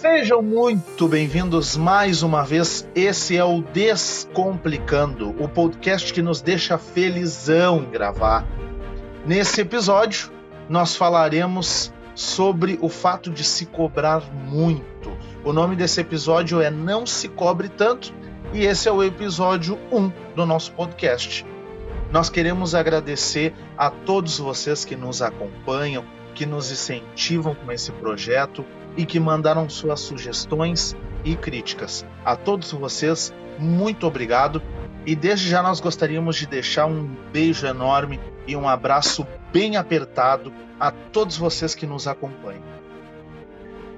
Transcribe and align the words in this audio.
Sejam 0.00 0.40
muito 0.40 1.06
bem-vindos 1.06 1.76
mais 1.76 2.22
uma 2.22 2.42
vez. 2.42 2.88
Esse 2.94 3.36
é 3.36 3.44
o 3.44 3.60
Descomplicando, 3.60 5.28
o 5.38 5.46
podcast 5.46 6.10
que 6.10 6.22
nos 6.22 6.40
deixa 6.40 6.78
felizão 6.78 7.82
em 7.82 7.90
gravar. 7.90 8.46
Nesse 9.26 9.60
episódio, 9.60 10.30
nós 10.70 10.96
falaremos 10.96 11.92
sobre 12.14 12.78
o 12.80 12.88
fato 12.88 13.30
de 13.30 13.44
se 13.44 13.66
cobrar 13.66 14.22
muito. 14.32 15.14
O 15.44 15.52
nome 15.52 15.76
desse 15.76 16.00
episódio 16.00 16.62
é 16.62 16.70
Não 16.70 17.04
Se 17.04 17.28
Cobre 17.28 17.68
Tanto 17.68 18.10
e 18.54 18.64
esse 18.64 18.88
é 18.88 18.92
o 18.92 19.04
episódio 19.04 19.78
1 19.92 20.10
do 20.34 20.46
nosso 20.46 20.72
podcast. 20.72 21.44
Nós 22.10 22.30
queremos 22.30 22.74
agradecer 22.74 23.52
a 23.76 23.90
todos 23.90 24.38
vocês 24.38 24.82
que 24.82 24.96
nos 24.96 25.20
acompanham, 25.20 26.06
que 26.34 26.46
nos 26.46 26.72
incentivam 26.72 27.54
com 27.54 27.70
esse 27.70 27.92
projeto 27.92 28.64
e 28.96 29.06
que 29.06 29.20
mandaram 29.20 29.68
suas 29.68 30.00
sugestões 30.00 30.96
e 31.24 31.36
críticas. 31.36 32.04
A 32.24 32.36
todos 32.36 32.72
vocês, 32.72 33.32
muito 33.58 34.06
obrigado. 34.06 34.62
E 35.06 35.14
desde 35.16 35.48
já 35.48 35.62
nós 35.62 35.80
gostaríamos 35.80 36.36
de 36.36 36.46
deixar 36.46 36.86
um 36.86 37.08
beijo 37.32 37.66
enorme 37.66 38.20
e 38.46 38.54
um 38.54 38.68
abraço 38.68 39.26
bem 39.52 39.76
apertado 39.76 40.52
a 40.78 40.90
todos 40.90 41.36
vocês 41.36 41.74
que 41.74 41.86
nos 41.86 42.06
acompanham. 42.06 42.62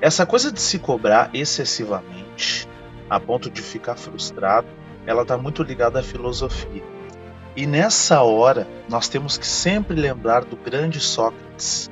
Essa 0.00 0.24
coisa 0.24 0.52
de 0.52 0.60
se 0.60 0.78
cobrar 0.78 1.30
excessivamente, 1.34 2.68
a 3.10 3.18
ponto 3.18 3.50
de 3.50 3.60
ficar 3.60 3.96
frustrado, 3.96 4.68
ela 5.04 5.22
está 5.22 5.36
muito 5.36 5.64
ligada 5.64 5.98
à 5.98 6.02
filosofia. 6.02 6.84
E 7.56 7.66
nessa 7.66 8.22
hora, 8.22 8.68
nós 8.88 9.08
temos 9.08 9.36
que 9.36 9.48
sempre 9.48 9.96
lembrar 10.00 10.44
do 10.44 10.56
grande 10.56 11.00
Sócrates, 11.00 11.90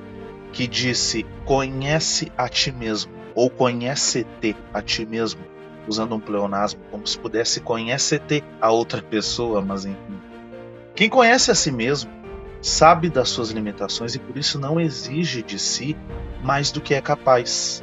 que 0.53 0.69
disse: 0.69 1.27
Conhece 1.45 2.31
a 2.39 2.49
ti 2.49 2.71
mesmo 2.71 3.22
ou 3.35 3.51
conhece-te 3.51 4.57
a 4.73 4.83
ti 4.83 5.07
mesmo, 5.07 5.41
usando 5.87 6.15
um 6.15 6.21
pleonasmo, 6.21 6.81
como 6.91 7.07
se 7.07 7.19
pudesse 7.19 7.61
conhece-te 7.61 8.43
a 8.61 8.71
outra 8.71 9.03
pessoa, 9.03 9.61
mas 9.61 9.85
enfim. 9.85 10.21
Quem 10.95 11.09
conhece 11.09 11.51
a 11.51 11.55
si 11.55 11.73
mesmo 11.73 12.11
sabe 12.61 13.09
das 13.09 13.29
suas 13.29 13.51
limitações 13.51 14.15
e 14.15 14.19
por 14.19 14.37
isso 14.37 14.59
não 14.59 14.81
exige 14.81 15.43
de 15.43 15.59
si 15.59 15.97
mais 16.43 16.71
do 16.71 16.81
que 16.81 16.95
é 16.95 17.01
capaz. 17.01 17.83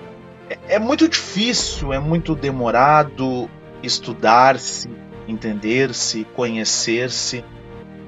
É, 0.50 0.76
é 0.76 0.80
muito 0.80 1.08
difícil, 1.08 1.92
é 1.92 2.00
muito 2.00 2.36
demorado 2.36 3.50
estudar-se, 3.84 4.90
entender-se, 5.28 6.26
conhecer-se, 6.36 7.44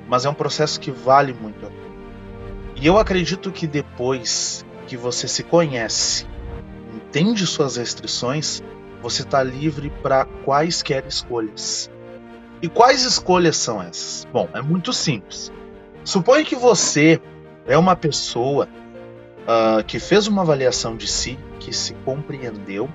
mas 0.08 0.26
é 0.26 0.30
um 0.30 0.34
processo 0.34 0.80
que 0.80 0.92
vale 0.92 1.34
muito 1.34 1.66
a 1.66 1.70
pena. 1.70 1.82
E 2.76 2.88
eu 2.88 2.98
acredito 2.98 3.52
que 3.52 3.68
depois 3.68 4.66
que 4.88 4.98
você 4.98 5.28
se 5.28 5.44
conhece 5.44 6.26
entende 7.12 7.46
suas 7.46 7.76
restrições, 7.76 8.64
você 9.02 9.24
está 9.24 9.44
livre 9.44 9.90
para 10.02 10.24
quaisquer 10.46 11.06
escolhas. 11.06 11.92
E 12.62 12.70
quais 12.70 13.04
escolhas 13.04 13.58
são 13.58 13.84
essas? 13.84 14.26
Bom, 14.32 14.48
é 14.54 14.62
muito 14.62 14.94
simples. 14.94 15.52
Suponha 16.06 16.46
que 16.46 16.56
você 16.56 17.20
é 17.68 17.78
uma 17.78 17.98
pessoa 17.98 18.70
uh, 19.42 19.84
que 19.84 20.00
fez 20.00 20.26
uma 20.28 20.44
avaliação 20.44 20.96
de 20.96 21.06
si, 21.06 21.38
que 21.60 21.76
se 21.76 21.94
compreendeu 22.06 22.90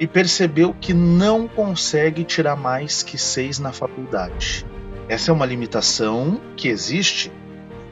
e 0.00 0.06
percebeu 0.06 0.72
que 0.72 0.94
não 0.94 1.46
consegue 1.46 2.24
tirar 2.24 2.56
mais 2.56 3.02
que 3.02 3.18
seis 3.18 3.58
na 3.58 3.72
faculdade. 3.72 4.64
Essa 5.06 5.30
é 5.30 5.34
uma 5.34 5.44
limitação 5.44 6.40
que 6.56 6.68
existe. 6.68 7.30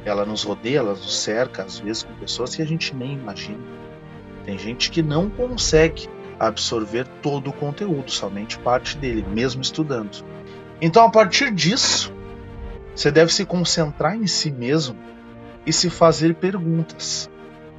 Ela 0.02 0.24
nos 0.24 0.44
rodeia, 0.44 0.78
ela 0.78 0.92
nos 0.92 1.14
cerca, 1.14 1.62
às 1.62 1.78
vezes, 1.78 2.04
com 2.04 2.14
pessoas 2.14 2.56
que 2.56 2.62
a 2.62 2.66
gente 2.66 2.96
nem 2.96 3.12
imagina. 3.12 3.81
Tem 4.44 4.58
gente 4.58 4.90
que 4.90 5.02
não 5.02 5.30
consegue 5.30 6.08
absorver 6.38 7.06
todo 7.22 7.50
o 7.50 7.52
conteúdo, 7.52 8.10
somente 8.10 8.58
parte 8.58 8.96
dele, 8.96 9.24
mesmo 9.28 9.62
estudando. 9.62 10.24
Então, 10.80 11.04
a 11.04 11.10
partir 11.10 11.52
disso, 11.52 12.12
você 12.94 13.10
deve 13.10 13.32
se 13.32 13.44
concentrar 13.44 14.16
em 14.16 14.26
si 14.26 14.50
mesmo 14.50 14.96
e 15.64 15.72
se 15.72 15.88
fazer 15.88 16.34
perguntas. 16.34 17.30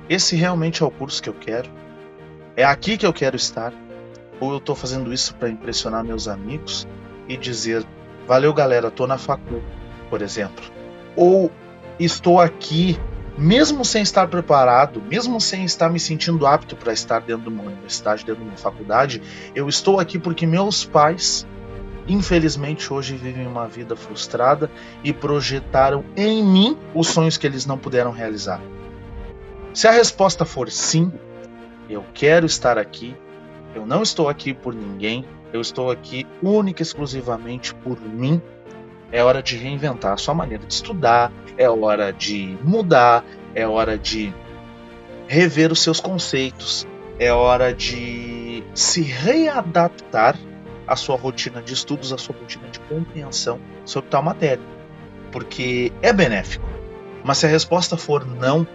Esse 0.10 0.36
realmente 0.36 0.82
é 0.82 0.86
o 0.86 0.92
curso 0.92 1.22
que 1.22 1.30
eu 1.30 1.34
quero? 1.34 1.70
É 2.56 2.64
aqui 2.64 2.98
que 2.98 3.06
eu 3.06 3.14
quero 3.14 3.36
estar? 3.36 3.74
Ou 4.40 4.52
eu 4.52 4.58
estou 4.58 4.76
fazendo 4.76 5.14
isso 5.14 5.36
para 5.36 5.50
impressionar 5.50 6.04
meus 6.04 6.28
amigos 6.28 6.88
e 7.28 7.36
dizer: 7.36 7.86
valeu 8.28 8.54
galera, 8.54 8.88
estou 8.88 9.08
na 9.08 9.18
facul, 9.18 9.62
por 10.10 10.22
exemplo? 10.22 10.64
Ou 11.16 11.52
estou 12.00 12.40
aqui 12.40 12.98
mesmo 13.38 13.84
sem 13.84 14.04
estar 14.04 14.28
preparado, 14.28 15.02
mesmo 15.02 15.40
sem 15.42 15.66
estar 15.66 15.90
me 15.90 16.00
sentindo 16.00 16.46
apto 16.46 16.76
para 16.76 16.94
estar 16.94 17.20
dentro 17.20 17.44
de 17.44 17.50
uma 17.50 17.64
universidade, 17.64 18.26
dentro 18.26 18.44
de 18.44 18.50
uma 18.50 18.58
faculdade, 18.58 19.22
eu 19.56 19.68
estou 19.68 20.00
aqui 20.00 20.20
porque 20.20 20.46
meus 20.46 20.86
pais, 20.86 21.48
infelizmente, 22.08 22.94
hoje 22.94 23.16
vivem 23.16 23.48
uma 23.48 23.68
vida 23.68 23.96
frustrada 23.96 24.70
e 25.04 25.12
projetaram 25.12 26.04
em 26.16 26.44
mim 26.44 26.78
os 26.94 27.08
sonhos 27.08 27.38
que 27.38 27.48
eles 27.48 27.66
não 27.66 27.78
puderam 27.78 28.12
realizar. 28.12 28.62
Se 29.74 29.88
a 29.88 29.92
resposta 29.92 30.46
for 30.46 30.70
sim, 30.70 31.12
eu 31.90 32.06
quero 32.14 32.46
estar 32.46 32.78
aqui, 32.78 33.16
eu 33.74 33.86
não 33.86 34.04
estou 34.04 34.30
aqui 34.30 34.54
por 34.54 34.76
ninguém, 34.76 35.26
eu 35.52 35.60
estou 35.60 35.90
aqui 35.90 36.28
única 36.42 36.82
e 36.82 36.84
exclusivamente 36.84 37.74
por 37.74 38.00
mim 38.00 38.40
é 39.14 39.24
hora 39.24 39.44
de 39.44 39.56
reinventar 39.56 40.14
a 40.14 40.18
sua 40.18 40.34
maneira 40.34 40.66
de 40.66 40.74
estudar, 40.74 41.32
é 41.56 41.70
hora 41.70 42.12
de 42.12 42.58
mudar, 42.64 43.24
é 43.54 43.66
hora 43.66 43.96
de 43.96 44.34
rever 45.28 45.72
os 45.72 45.84
seus 45.84 46.00
conceitos, 46.00 46.88
é 47.20 47.32
hora 47.32 47.72
de 47.72 48.64
se 48.74 49.04
readaptar 49.04 50.36
à 50.88 50.96
sua 50.96 51.16
rotina 51.16 51.62
de 51.62 51.74
estudos, 51.76 52.12
à 52.12 52.18
sua 52.18 52.36
rotina 52.36 52.68
de 52.70 52.80
compreensão 52.80 53.60
sobre 53.86 54.10
tal 54.10 54.24
matéria. 54.24 54.66
Porque 55.32 55.94
é 56.02 56.12
benéfico. 56.12 56.68
Mas 57.24 57.38
se 57.38 57.46
a 57.46 57.50
resposta 57.50 57.96
for 57.96 58.26
não, 58.26 58.66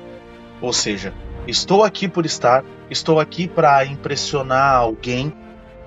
ou 0.61 0.73
seja, 0.73 1.13
estou 1.49 1.83
aqui 1.83 2.07
por 2.07 2.25
estar, 2.25 2.65
estou 2.89 3.19
aqui 3.19 3.49
para 3.49 3.85
impressionar 3.85 4.77
alguém 4.77 5.33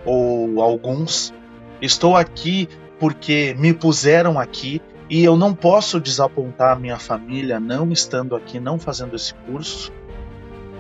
ou 0.06 0.62
alguns, 0.62 1.34
estou 1.82 2.18
aqui 2.18 2.68
porque 3.02 3.56
me 3.58 3.74
puseram 3.74 4.40
aqui 4.40 4.80
e 5.10 5.24
eu 5.24 5.36
não 5.36 5.56
posso 5.56 6.00
desapontar 6.00 6.80
minha 6.80 7.00
família 7.00 7.60
não 7.60 7.92
estando 7.92 8.36
aqui, 8.36 8.60
não 8.60 8.78
fazendo 8.78 9.16
esse 9.16 9.34
curso. 9.34 9.92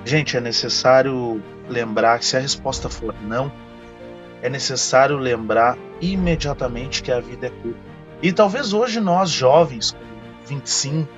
Gente, 0.05 0.37
é 0.37 0.39
necessário 0.39 1.41
lembrar 1.67 2.19
que 2.19 2.25
se 2.27 2.37
a 2.37 2.39
resposta 2.39 2.89
for 2.89 3.15
não, 3.23 3.51
é 4.39 4.49
necessário 4.49 5.17
lembrar 5.17 5.75
imediatamente 5.99 7.01
que 7.01 7.11
a 7.11 7.19
vida 7.19 7.47
é 7.47 7.49
curta. 7.49 7.79
E 8.21 8.31
talvez 8.31 8.71
hoje 8.71 8.99
nós, 8.99 9.31
jovens, 9.31 9.89
com 9.89 9.97
25, 10.45 11.09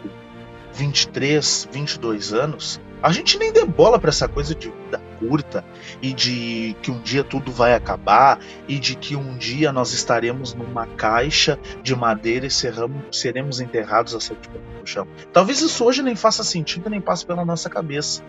23, 0.74 1.68
22 1.70 2.34
anos, 2.34 2.80
a 3.02 3.12
gente 3.12 3.38
nem 3.38 3.52
dê 3.52 3.66
bola 3.66 4.00
para 4.00 4.10
essa 4.10 4.30
coisa 4.30 4.56
de 4.56 4.70
vida 4.70 5.02
curta 5.24 5.64
e 6.02 6.14
de 6.14 6.76
que 6.82 6.92
um 6.92 7.00
dia 7.00 7.24
tudo 7.24 7.52
vai 7.52 7.74
acabar 7.74 8.40
e 8.68 8.78
de 8.78 8.96
que 8.96 9.16
um 9.16 9.38
dia 9.38 9.72
nós 9.72 9.94
estaremos 9.94 10.54
numa 10.54 10.86
caixa 10.86 11.58
de 11.82 11.96
madeira 11.96 12.46
e 12.46 12.52
serramos, 12.52 13.18
seremos 13.18 13.60
enterrados 13.62 14.14
a 14.14 14.20
sete 14.20 14.50
no 14.80 14.86
chão. 14.86 15.08
Talvez 15.32 15.62
isso 15.62 15.86
hoje 15.86 16.02
nem 16.02 16.16
faça 16.16 16.44
sentido 16.44 16.90
nem 16.90 17.00
passe 17.00 17.26
pela 17.26 17.46
nossa 17.46 17.70
cabeça. 17.70 18.22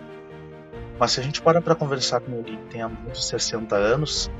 Mas 0.97 1.11
se 1.11 1.19
a 1.19 1.23
gente 1.23 1.41
para 1.41 1.61
para 1.61 1.75
conversar 1.75 2.21
com 2.21 2.33
alguém 2.37 2.55
que 2.57 2.65
tem 2.67 2.81
há 2.81 2.87
de 2.87 3.25
60 3.25 3.75
anos, 3.75 4.31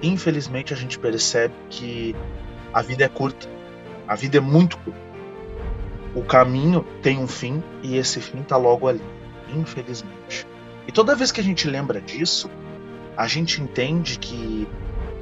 infelizmente 0.00 0.72
a 0.72 0.76
gente 0.76 0.98
percebe 0.98 1.54
que 1.68 2.14
a 2.72 2.82
vida 2.82 3.04
é 3.04 3.08
curta. 3.08 3.48
A 4.06 4.14
vida 4.14 4.38
é 4.38 4.40
muito 4.40 4.78
curta. 4.78 5.10
O 6.14 6.22
caminho 6.22 6.84
tem 7.02 7.18
um 7.18 7.26
fim 7.26 7.62
e 7.82 7.96
esse 7.96 8.20
fim 8.20 8.40
está 8.40 8.56
logo 8.56 8.88
ali, 8.88 9.02
infelizmente. 9.54 10.46
E 10.90 10.92
toda 10.92 11.14
vez 11.14 11.30
que 11.30 11.40
a 11.40 11.44
gente 11.44 11.68
lembra 11.68 12.00
disso, 12.00 12.50
a 13.16 13.28
gente 13.28 13.62
entende 13.62 14.18
que 14.18 14.66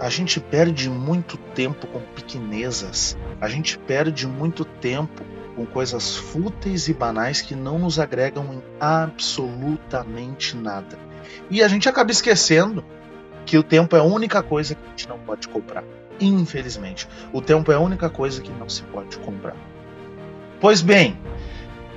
a 0.00 0.09
gente 0.09 0.41
perde 0.41 0.88
muito 0.88 1.37
tempo 1.37 1.87
com 1.88 2.00
pequenezas, 2.00 3.19
a 3.38 3.50
gente 3.50 3.79
perde 3.79 4.26
muito 4.26 4.65
tempo 4.65 5.23
com 5.55 5.67
coisas 5.67 6.17
fúteis 6.17 6.88
e 6.88 6.94
banais 6.94 7.43
que 7.43 7.55
não 7.55 7.79
nos 7.79 7.99
agregam 7.99 8.47
em 8.55 8.62
absolutamente 8.81 10.56
nada. 10.56 10.99
E 11.50 11.62
a 11.62 11.69
gente 11.69 11.87
acaba 11.87 12.11
esquecendo 12.11 12.82
que 13.44 13.59
o 13.59 13.62
tempo 13.62 13.94
é 13.94 13.99
a 13.99 14.05
única 14.05 14.43
coisa 14.43 14.75
que 14.75 14.81
a 14.87 14.88
gente 14.88 15.06
não 15.06 15.19
pode 15.19 15.49
comprar. 15.49 15.85
Infelizmente, 16.19 17.06
o 17.31 17.43
tempo 17.43 17.71
é 17.71 17.75
a 17.75 17.81
única 17.81 18.09
coisa 18.09 18.41
que 18.41 18.50
não 18.53 18.71
se 18.71 18.85
pode 18.85 19.19
comprar. 19.19 19.55
Pois 20.62 20.81
bem, 20.81 21.21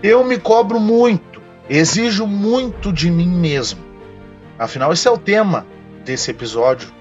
eu 0.04 0.26
me 0.26 0.38
cobro 0.38 0.78
muito 0.78 1.31
Exijo 1.74 2.28
muito 2.28 2.92
de 2.92 3.10
mim 3.10 3.30
mesmo. 3.30 3.80
Afinal, 4.60 4.92
esse 4.92 5.08
é 5.08 5.12
o 5.12 5.18
tema 5.18 5.66
desse 6.04 6.30
episódio. 6.30 6.92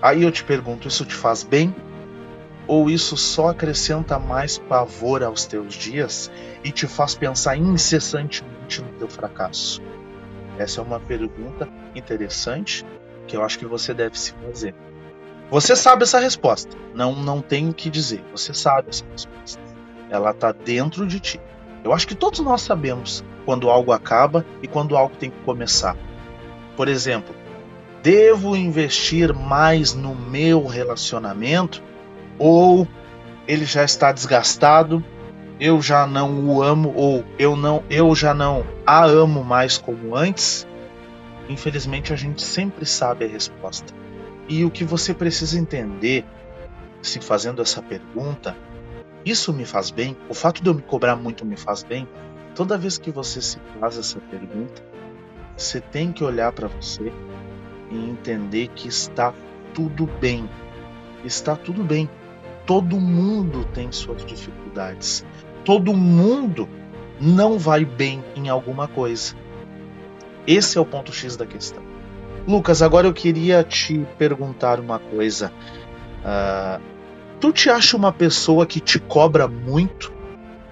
Aí 0.00 0.22
eu 0.22 0.32
te 0.32 0.42
pergunto: 0.42 0.88
isso 0.88 1.04
te 1.04 1.14
faz 1.14 1.42
bem? 1.42 1.76
Ou 2.66 2.88
isso 2.88 3.14
só 3.14 3.48
acrescenta 3.48 4.18
mais 4.18 4.56
pavor 4.56 5.22
aos 5.22 5.44
teus 5.44 5.74
dias 5.74 6.32
e 6.64 6.72
te 6.72 6.86
faz 6.86 7.14
pensar 7.14 7.58
incessantemente 7.58 8.80
no 8.80 8.88
teu 8.98 9.06
fracasso? 9.06 9.82
Essa 10.58 10.80
é 10.80 10.82
uma 10.82 10.98
pergunta 10.98 11.68
interessante 11.94 12.86
que 13.26 13.36
eu 13.36 13.44
acho 13.44 13.58
que 13.58 13.66
você 13.66 13.92
deve 13.92 14.18
se 14.18 14.32
fazer. 14.32 14.74
Você 15.50 15.76
sabe 15.76 16.04
essa 16.04 16.18
resposta, 16.18 16.74
não 16.94 17.14
não 17.14 17.42
tenho 17.42 17.68
o 17.68 17.74
que 17.74 17.90
dizer. 17.90 18.24
Você 18.32 18.54
sabe 18.54 18.88
essa 18.88 19.04
resposta. 19.12 19.60
Ela 20.08 20.30
está 20.30 20.52
dentro 20.52 21.06
de 21.06 21.20
ti. 21.20 21.38
Eu 21.84 21.92
acho 21.92 22.08
que 22.08 22.14
todos 22.14 22.40
nós 22.40 22.62
sabemos 22.62 23.22
quando 23.44 23.68
algo 23.68 23.92
acaba 23.92 24.44
e 24.62 24.66
quando 24.66 24.96
algo 24.96 25.14
tem 25.16 25.28
que 25.28 25.38
começar. 25.44 25.94
Por 26.78 26.88
exemplo, 26.88 27.34
devo 28.02 28.56
investir 28.56 29.34
mais 29.34 29.92
no 29.92 30.14
meu 30.14 30.66
relacionamento 30.66 31.82
ou 32.38 32.88
ele 33.46 33.66
já 33.66 33.84
está 33.84 34.10
desgastado, 34.10 35.04
eu 35.60 35.82
já 35.82 36.06
não 36.06 36.48
o 36.48 36.62
amo 36.62 36.92
ou 36.96 37.22
eu 37.38 37.54
não 37.54 37.84
eu 37.90 38.14
já 38.14 38.32
não 38.32 38.64
a 38.86 39.04
amo 39.04 39.44
mais 39.44 39.76
como 39.76 40.16
antes? 40.16 40.66
Infelizmente 41.50 42.14
a 42.14 42.16
gente 42.16 42.42
sempre 42.42 42.86
sabe 42.86 43.26
a 43.26 43.28
resposta. 43.28 43.92
E 44.48 44.64
o 44.64 44.70
que 44.70 44.84
você 44.84 45.12
precisa 45.12 45.58
entender 45.58 46.24
se 47.02 47.20
fazendo 47.20 47.60
essa 47.60 47.82
pergunta 47.82 48.56
isso 49.24 49.52
me 49.52 49.64
faz 49.64 49.90
bem? 49.90 50.16
O 50.28 50.34
fato 50.34 50.62
de 50.62 50.68
eu 50.68 50.74
me 50.74 50.82
cobrar 50.82 51.16
muito 51.16 51.44
me 51.44 51.56
faz 51.56 51.82
bem? 51.82 52.06
Toda 52.54 52.78
vez 52.78 52.98
que 52.98 53.10
você 53.10 53.40
se 53.40 53.58
faz 53.80 53.98
essa 53.98 54.20
pergunta, 54.30 54.82
você 55.56 55.80
tem 55.80 56.12
que 56.12 56.22
olhar 56.22 56.52
para 56.52 56.68
você 56.68 57.12
e 57.90 57.96
entender 58.10 58.68
que 58.68 58.88
está 58.88 59.32
tudo 59.72 60.06
bem. 60.20 60.48
Está 61.24 61.56
tudo 61.56 61.82
bem. 61.82 62.08
Todo 62.66 63.00
mundo 63.00 63.64
tem 63.72 63.90
suas 63.90 64.24
dificuldades. 64.24 65.24
Todo 65.64 65.94
mundo 65.94 66.68
não 67.20 67.58
vai 67.58 67.84
bem 67.84 68.22
em 68.36 68.48
alguma 68.48 68.86
coisa. 68.86 69.34
Esse 70.46 70.76
é 70.76 70.80
o 70.80 70.86
ponto 70.86 71.12
X 71.12 71.36
da 71.36 71.46
questão. 71.46 71.82
Lucas, 72.46 72.82
agora 72.82 73.06
eu 73.06 73.14
queria 73.14 73.64
te 73.64 74.06
perguntar 74.18 74.78
uma 74.78 74.98
coisa. 74.98 75.50
Uh, 76.20 76.93
Tu 77.40 77.52
te 77.52 77.70
acha 77.70 77.96
uma 77.96 78.12
pessoa 78.12 78.66
que 78.66 78.80
te 78.80 78.98
cobra 78.98 79.46
muito? 79.46 80.12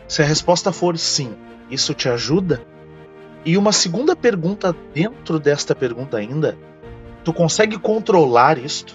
Se 0.09 0.23
a 0.23 0.25
resposta 0.25 0.73
for 0.73 0.99
sim, 0.99 1.35
isso 1.71 1.95
te 1.95 2.09
ajuda? 2.09 2.63
E 3.45 3.57
uma 3.57 3.73
segunda 3.73 4.15
pergunta 4.15 4.75
dentro 4.95 5.39
desta 5.39 5.75
pergunta 5.75 6.17
ainda, 6.17 6.57
tu 7.25 7.33
consegue 7.33 7.79
controlar 7.79 8.57
isto? 8.59 8.95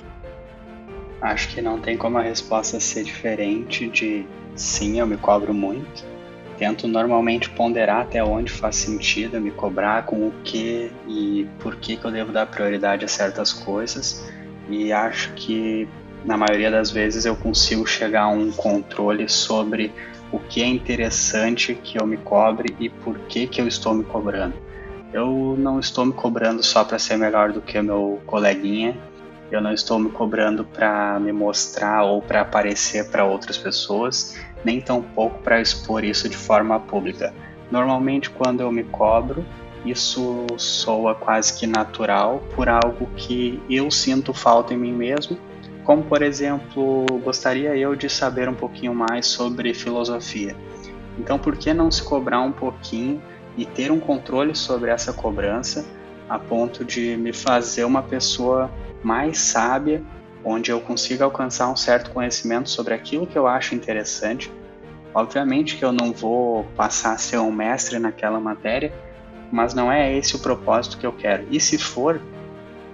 Acho 1.21 1.49
que 1.49 1.61
não 1.61 1.79
tem 1.79 1.97
como 1.97 2.17
a 2.17 2.21
resposta 2.21 2.79
ser 2.79 3.03
diferente 3.03 3.89
de 3.89 4.25
sim, 4.55 4.99
eu 4.99 5.07
me 5.07 5.17
cobro 5.17 5.53
muito. 5.53 6.05
Tento 6.57 6.87
normalmente 6.87 7.49
ponderar 7.49 8.01
até 8.01 8.23
onde 8.23 8.51
faz 8.51 8.77
sentido 8.77 9.37
eu 9.37 9.41
me 9.41 9.51
cobrar, 9.51 10.05
com 10.05 10.27
o 10.27 10.33
que 10.43 10.91
e 11.07 11.47
por 11.59 11.75
que, 11.75 11.97
que 11.97 12.05
eu 12.05 12.11
devo 12.11 12.31
dar 12.31 12.47
prioridade 12.47 13.05
a 13.05 13.07
certas 13.07 13.51
coisas. 13.53 14.23
E 14.69 14.91
acho 14.91 15.33
que 15.33 15.87
na 16.27 16.35
maioria 16.35 16.69
das 16.69 16.91
vezes 16.91 17.25
eu 17.25 17.37
consigo 17.37 17.87
chegar 17.87 18.23
a 18.23 18.27
um 18.27 18.51
controle 18.51 19.29
sobre 19.29 19.93
o 20.29 20.37
que 20.37 20.61
é 20.61 20.65
interessante 20.65 21.73
que 21.73 21.97
eu 21.97 22.05
me 22.05 22.17
cobre 22.17 22.75
e 22.81 22.89
por 22.89 23.17
que 23.29 23.47
que 23.47 23.61
eu 23.61 23.67
estou 23.67 23.93
me 23.93 24.03
cobrando. 24.03 24.53
Eu 25.13 25.55
não 25.57 25.79
estou 25.79 26.05
me 26.05 26.11
cobrando 26.11 26.61
só 26.61 26.83
para 26.83 26.99
ser 26.99 27.15
melhor 27.15 27.53
do 27.53 27.61
que 27.61 27.81
meu 27.81 28.21
coleguinha. 28.25 28.97
Eu 29.49 29.61
não 29.61 29.71
estou 29.71 29.97
me 29.97 30.09
cobrando 30.09 30.65
para 30.65 31.17
me 31.17 31.31
mostrar 31.31 32.03
ou 32.03 32.21
para 32.21 32.41
aparecer 32.41 33.09
para 33.09 33.23
outras 33.23 33.57
pessoas, 33.57 34.37
nem 34.65 34.81
tampouco 34.81 35.39
para 35.39 35.61
expor 35.61 36.03
isso 36.03 36.27
de 36.27 36.35
forma 36.35 36.77
pública. 36.77 37.33
Normalmente, 37.71 38.29
quando 38.29 38.59
eu 38.59 38.69
me 38.69 38.83
cobro, 38.83 39.45
isso 39.85 40.45
soa 40.57 41.15
quase 41.15 41.57
que 41.57 41.65
natural 41.65 42.43
por 42.53 42.67
algo 42.67 43.07
que 43.15 43.63
eu 43.69 43.89
sinto 43.89 44.33
falta 44.33 44.73
em 44.73 44.77
mim 44.77 44.91
mesmo 44.91 45.46
como, 45.87 46.03
por 46.03 46.21
exemplo, 46.21 47.05
gostaria 47.23 47.73
eu 47.77 47.95
de 47.95 48.09
saber 48.09 48.49
um 48.49 48.53
pouquinho 48.53 48.93
mais 48.93 49.25
sobre 49.25 49.73
filosofia. 49.73 50.53
Então, 51.17 51.39
por 51.39 51.55
que 51.55 51.73
não 51.73 51.89
se 51.89 52.03
cobrar 52.03 52.41
um 52.41 52.51
pouquinho 52.51 53.23
e 53.55 53.65
ter 53.65 53.89
um 53.89 53.97
controle 53.97 54.53
sobre 54.53 54.91
essa 54.91 55.13
cobrança 55.13 55.85
a 56.27 56.37
ponto 56.37 56.83
de 56.83 57.15
me 57.15 57.31
fazer 57.31 57.85
uma 57.85 58.03
pessoa 58.03 58.69
mais 59.01 59.39
sábia, 59.39 60.03
onde 60.43 60.71
eu 60.71 60.81
consiga 60.81 61.23
alcançar 61.23 61.69
um 61.69 61.77
certo 61.77 62.11
conhecimento 62.11 62.69
sobre 62.69 62.93
aquilo 62.93 63.25
que 63.25 63.37
eu 63.37 63.47
acho 63.47 63.73
interessante? 63.73 64.51
Obviamente 65.13 65.77
que 65.77 65.85
eu 65.85 65.93
não 65.93 66.11
vou 66.11 66.65
passar 66.75 67.13
a 67.13 67.17
ser 67.17 67.37
um 67.37 67.51
mestre 67.51 67.97
naquela 67.97 68.41
matéria, 68.41 68.91
mas 69.49 69.73
não 69.73 69.89
é 69.89 70.13
esse 70.13 70.35
o 70.35 70.39
propósito 70.39 70.97
que 70.97 71.07
eu 71.07 71.13
quero. 71.13 71.47
E 71.49 71.61
se 71.61 71.77
for, 71.77 72.19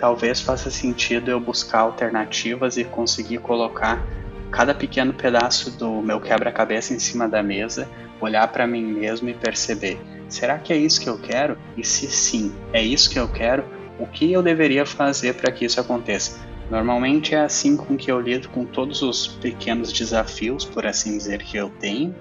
talvez 0.03 0.41
faça 0.41 0.69
sentido 0.69 1.31
eu 1.31 1.39
buscar 1.39 1.79
alternativas 1.79 2.75
e 2.75 2.83
conseguir 2.83 3.37
colocar 3.37 4.05
cada 4.51 4.75
pequeno 4.75 5.13
pedaço 5.13 5.71
do 5.71 6.01
meu 6.01 6.19
quebra-cabeça 6.19 6.93
em 6.93 6.99
cima 6.99 7.25
da 7.25 7.41
mesa, 7.41 7.87
olhar 8.19 8.45
para 8.49 8.67
mim 8.67 8.83
mesmo 8.83 9.29
e 9.29 9.33
perceber: 9.33 9.97
será 10.27 10.59
que 10.59 10.73
é 10.73 10.75
isso 10.75 10.99
que 10.99 11.07
eu 11.07 11.17
quero? 11.17 11.57
E 11.77 11.85
se 11.85 12.07
sim, 12.07 12.53
é 12.73 12.83
isso 12.83 13.09
que 13.09 13.17
eu 13.17 13.29
quero, 13.29 13.63
o 13.97 14.05
que 14.05 14.29
eu 14.29 14.43
deveria 14.43 14.85
fazer 14.85 15.35
para 15.35 15.49
que 15.53 15.63
isso 15.63 15.79
aconteça? 15.79 16.37
Normalmente 16.69 17.33
é 17.33 17.39
assim 17.39 17.77
com 17.77 17.95
que 17.95 18.11
eu 18.11 18.19
lido 18.19 18.49
com 18.49 18.65
todos 18.65 19.01
os 19.01 19.25
pequenos 19.25 19.93
desafios, 19.93 20.65
por 20.65 20.85
assim 20.85 21.17
dizer, 21.17 21.43
que 21.43 21.55
eu 21.55 21.69
tenho, 21.79 22.13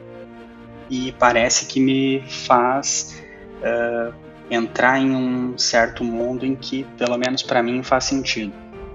e 0.89 1.11
parece 1.19 1.67
que 1.67 1.81
me 1.81 2.23
faz 2.29 3.21
uh, 3.59 4.15
entrar 4.51 4.99
em 4.99 5.15
um 5.15 5.57
certo 5.57 6.05
mundo 6.05 6.45
em 6.45 6.55
que, 6.55 6.85
pelo 6.99 7.17
menos 7.17 7.43
para 7.43 7.63
mim, 7.63 7.83
faz 7.83 8.05
sentido. 8.05 8.53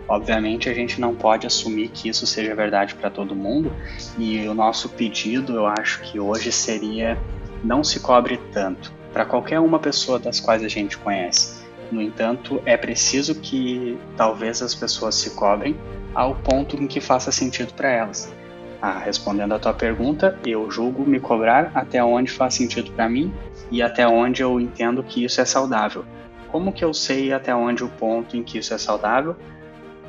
Obviamente, 0.08 0.70
a 0.70 0.74
gente 0.74 1.02
não 1.02 1.14
pode 1.14 1.46
assumir 1.46 1.90
que 1.90 2.08
isso 2.08 2.26
seja 2.26 2.56
verdade 2.56 2.96
para 2.96 3.10
todo 3.10 3.36
mundo, 3.36 3.74
e 4.18 4.48
o 4.48 4.54
nosso 4.54 4.90
pedido, 4.90 5.56
eu 5.56 5.68
acho 5.68 6.02
que 6.02 6.20
hoje 6.20 6.52
seria 6.52 7.18
não 7.64 7.84
se 7.84 8.00
cobre 8.00 8.40
tanto 8.54 8.94
para 9.12 9.26
qualquer 9.26 9.60
uma 9.60 9.80
pessoa 9.80 10.20
das 10.20 10.40
quais 10.40 10.64
a 10.64 10.68
gente 10.68 10.98
conhece. 10.98 11.66
No 11.92 12.02
entanto, 12.02 12.62
é 12.66 12.78
preciso 12.78 13.36
que 13.36 13.98
talvez 14.16 14.62
as 14.62 14.76
pessoas 14.76 15.16
se 15.16 15.32
cobrem 15.32 15.76
ao 16.14 16.36
ponto 16.36 16.76
em 16.82 16.88
que 16.88 17.02
faça 17.02 17.32
sentido 17.32 17.74
para 17.74 17.90
elas. 17.90 18.32
Ah, 18.82 19.00
respondendo 19.00 19.54
à 19.54 19.60
tua 19.60 19.74
pergunta, 19.74 20.38
eu 20.46 20.70
julgo 20.70 21.04
me 21.04 21.20
cobrar 21.20 21.72
até 21.74 22.04
onde 22.04 22.32
faz 22.32 22.54
sentido 22.54 22.92
para 22.92 23.10
mim 23.10 23.34
e 23.72 23.82
até 23.82 24.08
onde 24.08 24.42
eu 24.42 24.60
entendo 24.60 25.04
que 25.04 25.24
isso 25.24 25.42
é 25.42 25.46
saudável. 25.46 26.06
Como 26.52 26.72
que 26.72 26.86
eu 26.86 26.94
sei 26.94 27.34
até 27.34 27.54
onde 27.56 27.84
o 27.84 27.90
ponto 27.90 28.38
em 28.38 28.44
que 28.44 28.60
isso 28.60 28.74
é 28.74 28.78
saudável? 28.78 29.36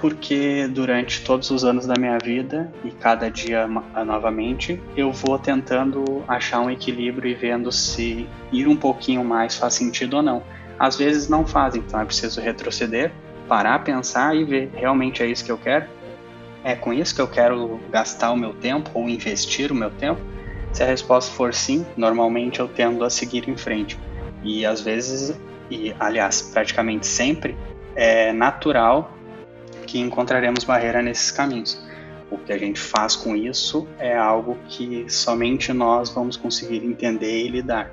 porque 0.01 0.69
durante 0.69 1.23
todos 1.25 1.51
os 1.51 1.65
anos 1.65 1.87
da 1.87 1.95
minha 1.99 2.19
vida 2.19 2.73
e 2.85 2.91
cada 2.91 3.31
dia 3.31 3.67
novamente, 4.07 4.81
eu 4.97 5.13
vou 5.13 5.39
tentando 5.39 6.23
achar 6.27 6.61
um 6.61 6.71
equilíbrio 6.71 7.31
e 7.31 7.35
vendo 7.35 7.71
se 7.73 8.29
ir 8.53 8.69
um 8.69 8.77
pouquinho 8.77 9.25
mais 9.25 9.57
faz 9.57 9.75
sentido 9.75 10.19
ou 10.19 10.23
não. 10.23 10.43
Às 10.79 10.97
vezes 10.97 11.29
não 11.29 11.45
faz, 11.45 11.75
então 11.75 12.01
é 12.01 12.05
preciso 12.05 12.41
retroceder, 12.41 13.13
parar, 13.49 13.81
pensar 13.81 14.37
e 14.37 14.45
ver 14.45 14.71
realmente 14.75 15.23
é 15.23 15.27
isso 15.27 15.45
que 15.45 15.51
eu 15.51 15.59
quero. 15.59 15.87
É 16.69 16.75
com 16.75 16.93
isso 16.93 17.15
que 17.15 17.21
eu 17.23 17.27
quero 17.27 17.81
gastar 17.91 18.31
o 18.31 18.37
meu 18.37 18.53
tempo 18.53 18.91
ou 18.93 19.09
investir 19.09 19.73
o 19.73 19.75
meu 19.75 19.91
tempo? 19.91 20.21
Se 20.71 20.83
a 20.83 20.87
resposta 20.87 21.33
for 21.33 21.55
sim, 21.55 21.87
normalmente 21.97 22.61
eu 22.61 22.69
tendo 22.69 23.03
a 23.05 23.09
seguir 23.09 23.49
em 23.49 23.57
frente. 23.57 23.99
E 24.45 24.67
às 24.67 24.83
vezes, 24.83 25.35
e 25.71 25.95
aliás, 25.99 26.43
praticamente 26.43 27.07
sempre, 27.07 27.57
é 27.97 28.35
natural 28.35 29.17
que 29.87 29.99
encontraremos 29.99 30.63
barreira 30.63 31.01
nesses 31.01 31.31
caminhos. 31.31 31.83
O 32.31 32.37
que 32.37 32.53
a 32.53 32.59
gente 32.59 32.79
faz 32.79 33.17
com 33.17 33.35
isso 33.35 33.89
é 33.99 34.15
algo 34.15 34.59
que 34.69 35.07
somente 35.09 35.73
nós 35.73 36.11
vamos 36.11 36.37
conseguir 36.37 36.85
entender 36.85 37.47
e 37.47 37.49
lidar. 37.49 37.91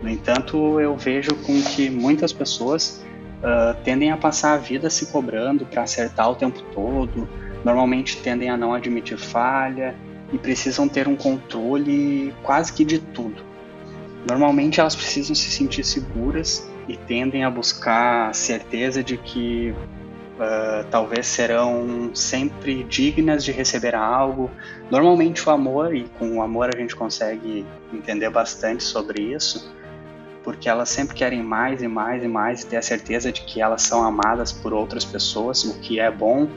No 0.00 0.08
entanto, 0.08 0.78
eu 0.78 0.96
vejo 0.96 1.34
com 1.44 1.60
que 1.60 1.90
muitas 1.90 2.32
pessoas 2.32 3.04
uh, 3.38 3.74
tendem 3.82 4.12
a 4.12 4.16
passar 4.16 4.52
a 4.52 4.58
vida 4.58 4.88
se 4.88 5.06
cobrando 5.06 5.66
para 5.66 5.82
acertar 5.82 6.30
o 6.30 6.36
tempo 6.36 6.62
todo, 6.72 7.28
normalmente 7.64 8.16
tendem 8.18 8.50
a 8.50 8.56
não 8.56 8.72
admitir 8.74 9.18
falha 9.18 9.94
e 10.32 10.38
precisam 10.38 10.88
ter 10.88 11.08
um 11.08 11.16
controle 11.16 12.34
quase 12.42 12.72
que 12.72 12.84
de 12.84 12.98
tudo. 12.98 13.42
Normalmente 14.28 14.80
elas 14.80 14.94
precisam 14.94 15.34
se 15.34 15.50
sentir 15.50 15.84
seguras 15.84 16.68
e 16.86 16.96
tendem 16.96 17.44
a 17.44 17.50
buscar 17.50 18.34
certeza 18.34 19.02
de 19.02 19.16
que 19.16 19.74
uh, 20.40 20.84
talvez 20.90 21.26
serão 21.26 22.10
sempre 22.14 22.84
dignas 22.84 23.44
de 23.44 23.52
receber 23.52 23.94
algo. 23.94 24.50
Normalmente 24.90 25.46
o 25.48 25.52
amor, 25.52 25.94
e 25.94 26.04
com 26.18 26.36
o 26.36 26.42
amor 26.42 26.70
a 26.74 26.78
gente 26.78 26.94
consegue 26.94 27.64
entender 27.92 28.30
bastante 28.30 28.82
sobre 28.82 29.22
isso, 29.22 29.72
porque 30.42 30.68
elas 30.68 30.88
sempre 30.88 31.14
querem 31.14 31.42
mais 31.42 31.82
e 31.82 31.88
mais 31.88 32.22
e 32.22 32.28
mais 32.28 32.62
e 32.62 32.66
ter 32.66 32.76
a 32.76 32.82
certeza 32.82 33.32
de 33.32 33.42
que 33.42 33.60
elas 33.60 33.82
são 33.82 34.02
amadas 34.02 34.52
por 34.52 34.72
outras 34.72 35.04
pessoas, 35.04 35.64
o 35.64 35.78
que 35.80 35.98
é 36.00 36.10
bom, 36.10 36.48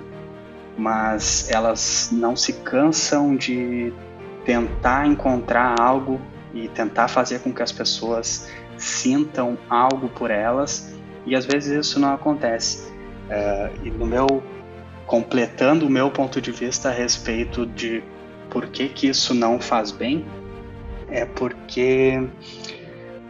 mas 0.77 1.49
elas 1.51 2.09
não 2.11 2.35
se 2.35 2.53
cansam 2.53 3.35
de 3.35 3.93
tentar 4.45 5.07
encontrar 5.07 5.79
algo 5.79 6.19
e 6.53 6.67
tentar 6.67 7.07
fazer 7.07 7.39
com 7.39 7.53
que 7.53 7.61
as 7.61 7.71
pessoas 7.71 8.49
sintam 8.77 9.57
algo 9.69 10.09
por 10.09 10.29
elas 10.29 10.93
e 11.25 11.35
às 11.35 11.45
vezes 11.45 11.87
isso 11.87 11.99
não 11.99 12.13
acontece. 12.13 12.91
Uh, 13.29 13.87
e 13.87 13.91
no 13.91 14.05
meu 14.05 14.43
completando 15.05 15.85
o 15.85 15.89
meu 15.89 16.09
ponto 16.09 16.41
de 16.41 16.51
vista 16.51 16.89
a 16.89 16.91
respeito 16.91 17.65
de 17.65 18.03
por 18.49 18.67
que, 18.67 18.87
que 18.87 19.07
isso 19.07 19.33
não 19.33 19.59
faz 19.59 19.91
bem, 19.91 20.25
é 21.09 21.25
porque 21.25 22.21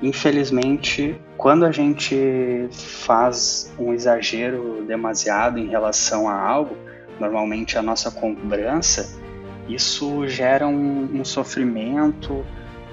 infelizmente 0.01 1.19
quando 1.37 1.65
a 1.65 1.71
gente 1.71 2.67
faz 2.71 3.73
um 3.77 3.93
exagero 3.93 4.83
demasiado 4.87 5.57
em 5.59 5.67
relação 5.67 6.29
a 6.29 6.39
algo, 6.39 6.77
normalmente 7.19 7.77
a 7.77 7.81
nossa 7.81 8.11
cobrança, 8.11 9.19
isso 9.67 10.27
gera 10.27 10.67
um, 10.67 11.21
um 11.21 11.25
sofrimento, 11.25 12.45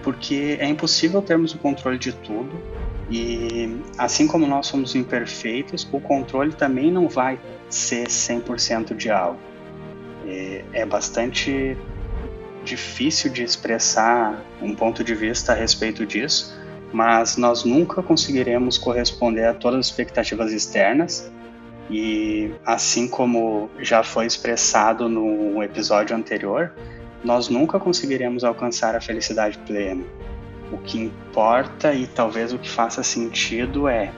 porque 0.03 0.57
é 0.61 0.69
impossível 0.69 1.21
termos 1.21 1.55
o 1.55 1.59
controle 1.59 1.99
de 1.99 2.13
tudo 2.13 2.51
e 3.11 3.77
assim 3.99 4.29
como 4.29 4.47
nós 4.47 4.69
somos 4.69 4.95
imperfeitos, 4.95 5.87
o 5.91 6.01
controle 6.01 6.53
também 6.53 6.93
não 6.93 7.09
vai 7.09 7.41
ser 7.69 8.07
100% 8.07 8.95
de 8.95 9.11
algo. 9.11 9.41
É, 10.27 10.65
é 10.73 10.87
bastante 10.87 11.77
difícil 12.65 13.33
de 13.33 13.43
expressar 13.43 14.41
um 14.63 14.77
ponto 14.77 15.03
de 15.03 15.15
vista 15.15 15.53
a 15.53 15.57
respeito 15.57 16.07
disso, 16.07 16.57
mas 16.93 17.37
nós 17.37 17.65
nunca 17.65 18.01
conseguiremos 18.01 18.79
corresponder 18.79 19.47
a 19.47 19.55
todas 19.55 19.81
as 19.81 19.87
expectativas 19.87 20.53
externas. 20.53 21.33
E 21.91 22.53
assim 22.65 23.09
como 23.09 23.69
já 23.81 24.05
foi 24.05 24.25
expressado 24.25 25.09
no 25.09 25.61
episódio 25.61 26.17
anterior, 26.17 26.73
nós 27.25 27.49
nunca 27.49 27.81
conseguiremos 27.81 28.45
alcançar 28.45 28.95
a 28.95 29.01
felicidade 29.01 29.59
plena. 29.67 30.05
O 30.71 30.79
que 30.79 30.99
importa 30.99 31.93
e 31.93 32.07
talvez 32.07 32.53
o 32.53 32.59
que 32.59 32.71
faça 32.71 33.03
sentido 33.03 33.89
é 33.89 34.13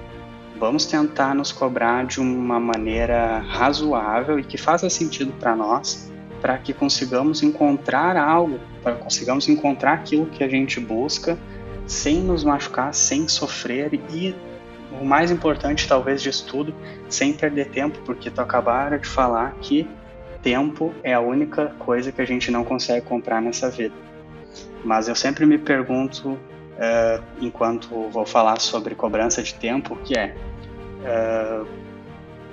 vamos 0.59 0.85
tentar 0.85 1.35
nos 1.35 1.51
cobrar 1.51 2.05
de 2.05 2.21
uma 2.21 2.61
maneira 2.61 3.39
razoável 3.39 4.39
e 4.39 4.45
que 4.45 4.59
faça 4.59 4.89
sentido 4.91 5.33
para 5.41 5.57
nós, 5.57 6.13
para 6.43 6.59
que 6.59 6.75
consigamos 6.75 7.43
encontrar 7.43 8.17
algo, 8.19 8.61
para 8.83 8.95
consigamos 8.95 9.49
encontrar 9.49 9.95
aquilo 9.95 10.27
que 10.27 10.45
a 10.45 10.49
gente 10.49 10.79
busca 10.79 11.39
sem 11.87 12.19
nos 12.19 12.45
machucar, 12.45 12.93
sem 12.95 13.27
sofrer 13.27 13.95
e 14.13 14.35
o 15.01 15.05
mais 15.05 15.31
importante 15.31 15.89
talvez 15.89 16.23
disso 16.23 16.47
tudo, 16.47 16.75
sem 17.09 17.33
perder 17.33 17.69
tempo, 17.69 17.99
porque 18.05 18.31
tu 18.31 18.41
acabaram 18.41 18.99
de 18.99 19.09
falar 19.09 19.55
que 19.61 19.89
tempo 20.43 20.93
é 21.03 21.15
a 21.15 21.21
única 21.21 21.67
coisa 21.79 22.11
que 22.11 22.21
a 22.21 22.27
gente 22.27 22.51
não 22.51 22.65
consegue 22.65 23.07
comprar 23.07 23.41
nessa 23.41 23.71
vida. 23.71 23.95
Mas 24.85 25.09
eu 25.09 25.15
sempre 25.15 25.47
me 25.47 25.59
pergunto, 25.59 26.31
uh, 26.31 27.23
enquanto 27.41 28.09
vou 28.11 28.27
falar 28.27 28.61
sobre 28.61 28.95
cobrança 28.95 29.43
de 29.43 29.55
tempo, 29.55 29.97
que 30.05 30.19
é 30.19 30.35
uh, 31.03 31.67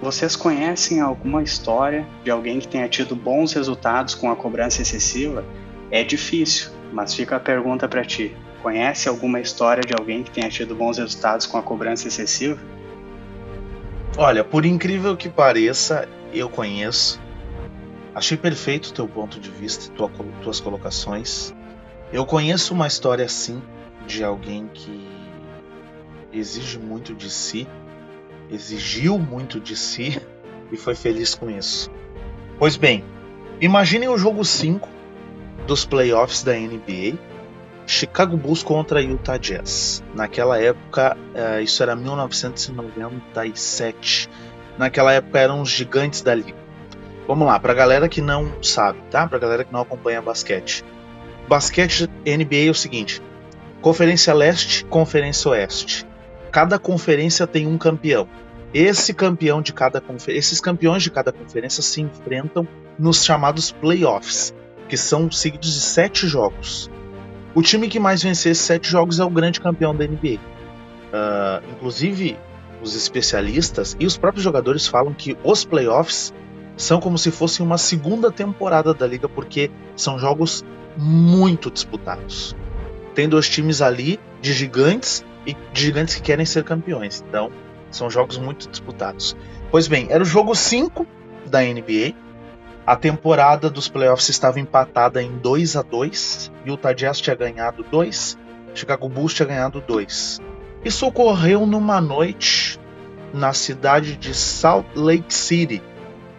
vocês 0.02 0.36
conhecem 0.36 1.02
alguma 1.02 1.44
história 1.44 2.08
de 2.24 2.32
alguém 2.32 2.60
que 2.60 2.68
tenha 2.68 2.88
tido 2.88 3.16
bons 3.16 3.54
resultados 3.54 4.16
com 4.16 4.32
a 4.32 4.36
cobrança 4.36 4.82
excessiva? 4.82 5.44
É 5.92 6.04
difícil, 6.04 6.72
mas 6.94 7.14
fica 7.14 7.36
a 7.36 7.40
pergunta 7.40 7.88
para 7.88 8.06
ti. 8.06 8.36
Conhece 8.62 9.08
alguma 9.08 9.40
história 9.40 9.82
de 9.82 9.94
alguém 9.94 10.24
que 10.24 10.32
tenha 10.32 10.50
tido 10.50 10.76
bons 10.76 10.98
resultados 10.98 11.46
com 11.46 11.58
a 11.58 11.62
cobrança 11.62 12.08
excessiva? 12.08 12.60
Olha, 14.18 14.44
por 14.44 14.66
incrível 14.66 15.16
que 15.16 15.30
pareça, 15.30 16.08
eu 16.34 16.50
conheço. 16.50 17.22
Achei 18.14 18.38
perfeito 18.38 18.88
o 18.88 18.94
teu 18.94 19.08
ponto 19.08 19.40
de 19.40 19.50
vista, 19.50 19.92
tua, 19.94 20.12
tuas 20.44 20.60
colocações. 20.60 21.54
Eu 22.12 22.26
conheço 22.26 22.74
uma 22.74 22.88
história 22.88 23.24
assim 23.24 23.62
de 24.06 24.24
alguém 24.24 24.68
que 24.74 25.08
exige 26.34 26.78
muito 26.78 27.14
de 27.14 27.30
si, 27.30 27.68
exigiu 28.52 29.18
muito 29.18 29.60
de 29.60 29.76
si 29.76 30.22
e 30.72 30.76
foi 30.76 30.96
feliz 30.96 31.36
com 31.36 31.50
isso. 31.50 31.90
Pois 32.58 32.76
bem, 32.76 33.06
imaginem 33.62 34.10
o 34.10 34.18
jogo 34.18 34.44
5 34.44 34.90
dos 35.66 35.86
playoffs 35.86 36.44
da 36.44 36.54
NBA, 36.54 37.18
Chicago 37.90 38.38
Bulls 38.38 38.62
contra 38.62 39.02
Utah 39.02 39.38
Jazz. 39.38 40.04
Naquela 40.14 40.62
época, 40.62 41.18
uh, 41.34 41.60
isso 41.60 41.82
era 41.82 41.96
1997. 41.96 44.30
Naquela 44.78 45.12
época 45.12 45.40
eram 45.40 45.62
os 45.62 45.72
gigantes 45.72 46.22
da 46.22 46.36
liga. 46.36 46.54
Vamos 47.28 47.48
lá, 47.48 47.60
pra 47.60 47.74
galera 47.74 48.08
que 48.08 48.22
não 48.22 48.62
sabe, 48.62 49.00
tá? 49.10 49.28
Pra 49.28 49.40
galera 49.40 49.64
que 49.64 49.74
não 49.74 49.82
acompanha 49.82 50.22
basquete 50.22 50.86
basquete 51.48 52.08
NBA 52.24 52.68
é 52.68 52.70
o 52.70 52.76
seguinte: 52.76 53.24
Conferência 53.82 54.36
Leste, 54.36 54.86
Conferência 54.86 55.50
Oeste. 55.50 56.06
Cada 56.52 56.78
conferência 56.78 57.48
tem 57.48 57.66
um 57.66 57.78
campeão. 57.78 58.30
Esse 58.72 59.16
campeão 59.16 59.64
de 59.64 59.74
cada 59.74 60.00
esses 60.28 60.62
campeões 60.62 61.02
de 61.02 61.10
cada 61.10 61.32
conferência 61.32 61.82
se 61.82 62.02
enfrentam 62.02 62.68
nos 63.00 63.26
chamados 63.26 63.72
playoffs, 63.72 64.54
que 64.88 64.96
são 64.96 65.32
seguidos 65.32 65.74
de 65.74 65.82
sete 65.82 66.28
jogos. 66.28 66.88
O 67.56 67.62
time 67.62 67.88
que 67.88 68.00
mais 68.00 68.22
vencer 68.22 68.56
sete 68.56 68.90
jogos 68.90 69.20
é 69.20 69.24
o 69.24 69.30
grande 69.30 69.60
campeão 69.60 69.96
da 69.96 70.06
NBA. 70.06 70.36
Uh, 70.36 70.40
ah, 71.14 71.62
inclusive, 71.72 72.38
os 72.82 72.96
especialistas 72.96 73.96
e 74.00 74.06
os 74.06 74.18
próprios 74.18 74.44
jogadores 74.44 74.88
falam 74.88 75.14
que 75.14 75.38
os 75.44 75.66
playoffs 75.66 76.34
são 76.78 77.00
como 77.00 77.18
se 77.18 77.32
fossem 77.32 77.66
uma 77.66 77.78
segunda 77.78 78.32
temporada 78.32 78.94
da 78.94 79.06
liga, 79.06 79.28
porque 79.28 79.70
são 79.96 80.18
jogos 80.18 80.64
muito 80.96 81.70
disputados. 81.70 82.56
Tem 83.14 83.28
dois 83.28 83.50
times 83.50 83.82
ali 83.82 84.20
de 84.42 84.54
gigantes 84.54 85.26
e 85.46 85.54
de 85.74 85.82
gigantes 85.82 86.16
que 86.16 86.22
querem 86.22 86.46
ser 86.46 86.64
campeões. 86.64 87.24
Então, 87.28 87.52
são 87.92 88.10
jogos 88.10 88.38
muito 88.38 88.70
disputados. 88.70 89.36
Pois 89.72 89.88
bem, 89.88 90.08
era 90.10 90.24
o 90.24 90.26
jogo 90.26 90.56
5 90.56 91.06
da 91.48 91.62
NBA. 91.62 92.14
A 92.86 92.96
temporada 92.96 93.70
dos 93.70 93.88
playoffs 93.88 94.30
estava 94.30 94.60
empatada 94.60 95.22
em 95.22 95.38
2 95.38 95.76
a 95.76 95.82
2 95.82 96.52
Utah 96.66 96.94
Jazz 96.94 97.20
tinha 97.20 97.36
ganhado 97.36 97.84
2, 97.84 98.38
Chicago 98.74 99.08
Bulls 99.10 99.34
tinha 99.34 99.48
ganhado 99.48 99.82
2. 99.86 100.40
Isso 100.84 101.06
ocorreu 101.06 101.66
numa 101.66 102.00
noite 102.00 102.80
na 103.34 103.54
cidade 103.54 104.16
de 104.16 104.34
Salt 104.34 104.86
Lake 104.96 105.34
City, 105.34 105.82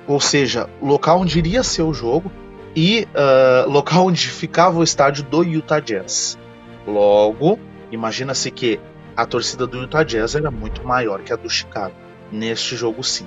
ou 0.06 0.20
seja, 0.20 0.68
local 0.82 1.20
onde 1.20 1.38
iria 1.38 1.62
ser 1.62 1.82
o 1.82 1.92
jogo, 1.92 2.30
e 2.74 3.06
uh, 3.14 3.70
local 3.70 4.06
onde 4.06 4.28
ficava 4.28 4.78
o 4.78 4.82
estádio 4.82 5.24
do 5.24 5.42
Utah 5.42 5.80
Jazz. 5.80 6.38
Logo, 6.86 7.58
imagina-se 7.90 8.50
que 8.50 8.80
a 9.16 9.26
torcida 9.26 9.66
do 9.66 9.78
Utah 9.78 10.04
Jazz 10.04 10.34
era 10.34 10.50
muito 10.50 10.86
maior 10.86 11.20
que 11.20 11.32
a 11.32 11.36
do 11.36 11.50
Chicago 11.50 11.94
neste 12.30 12.76
jogo 12.76 13.02
sim. 13.02 13.26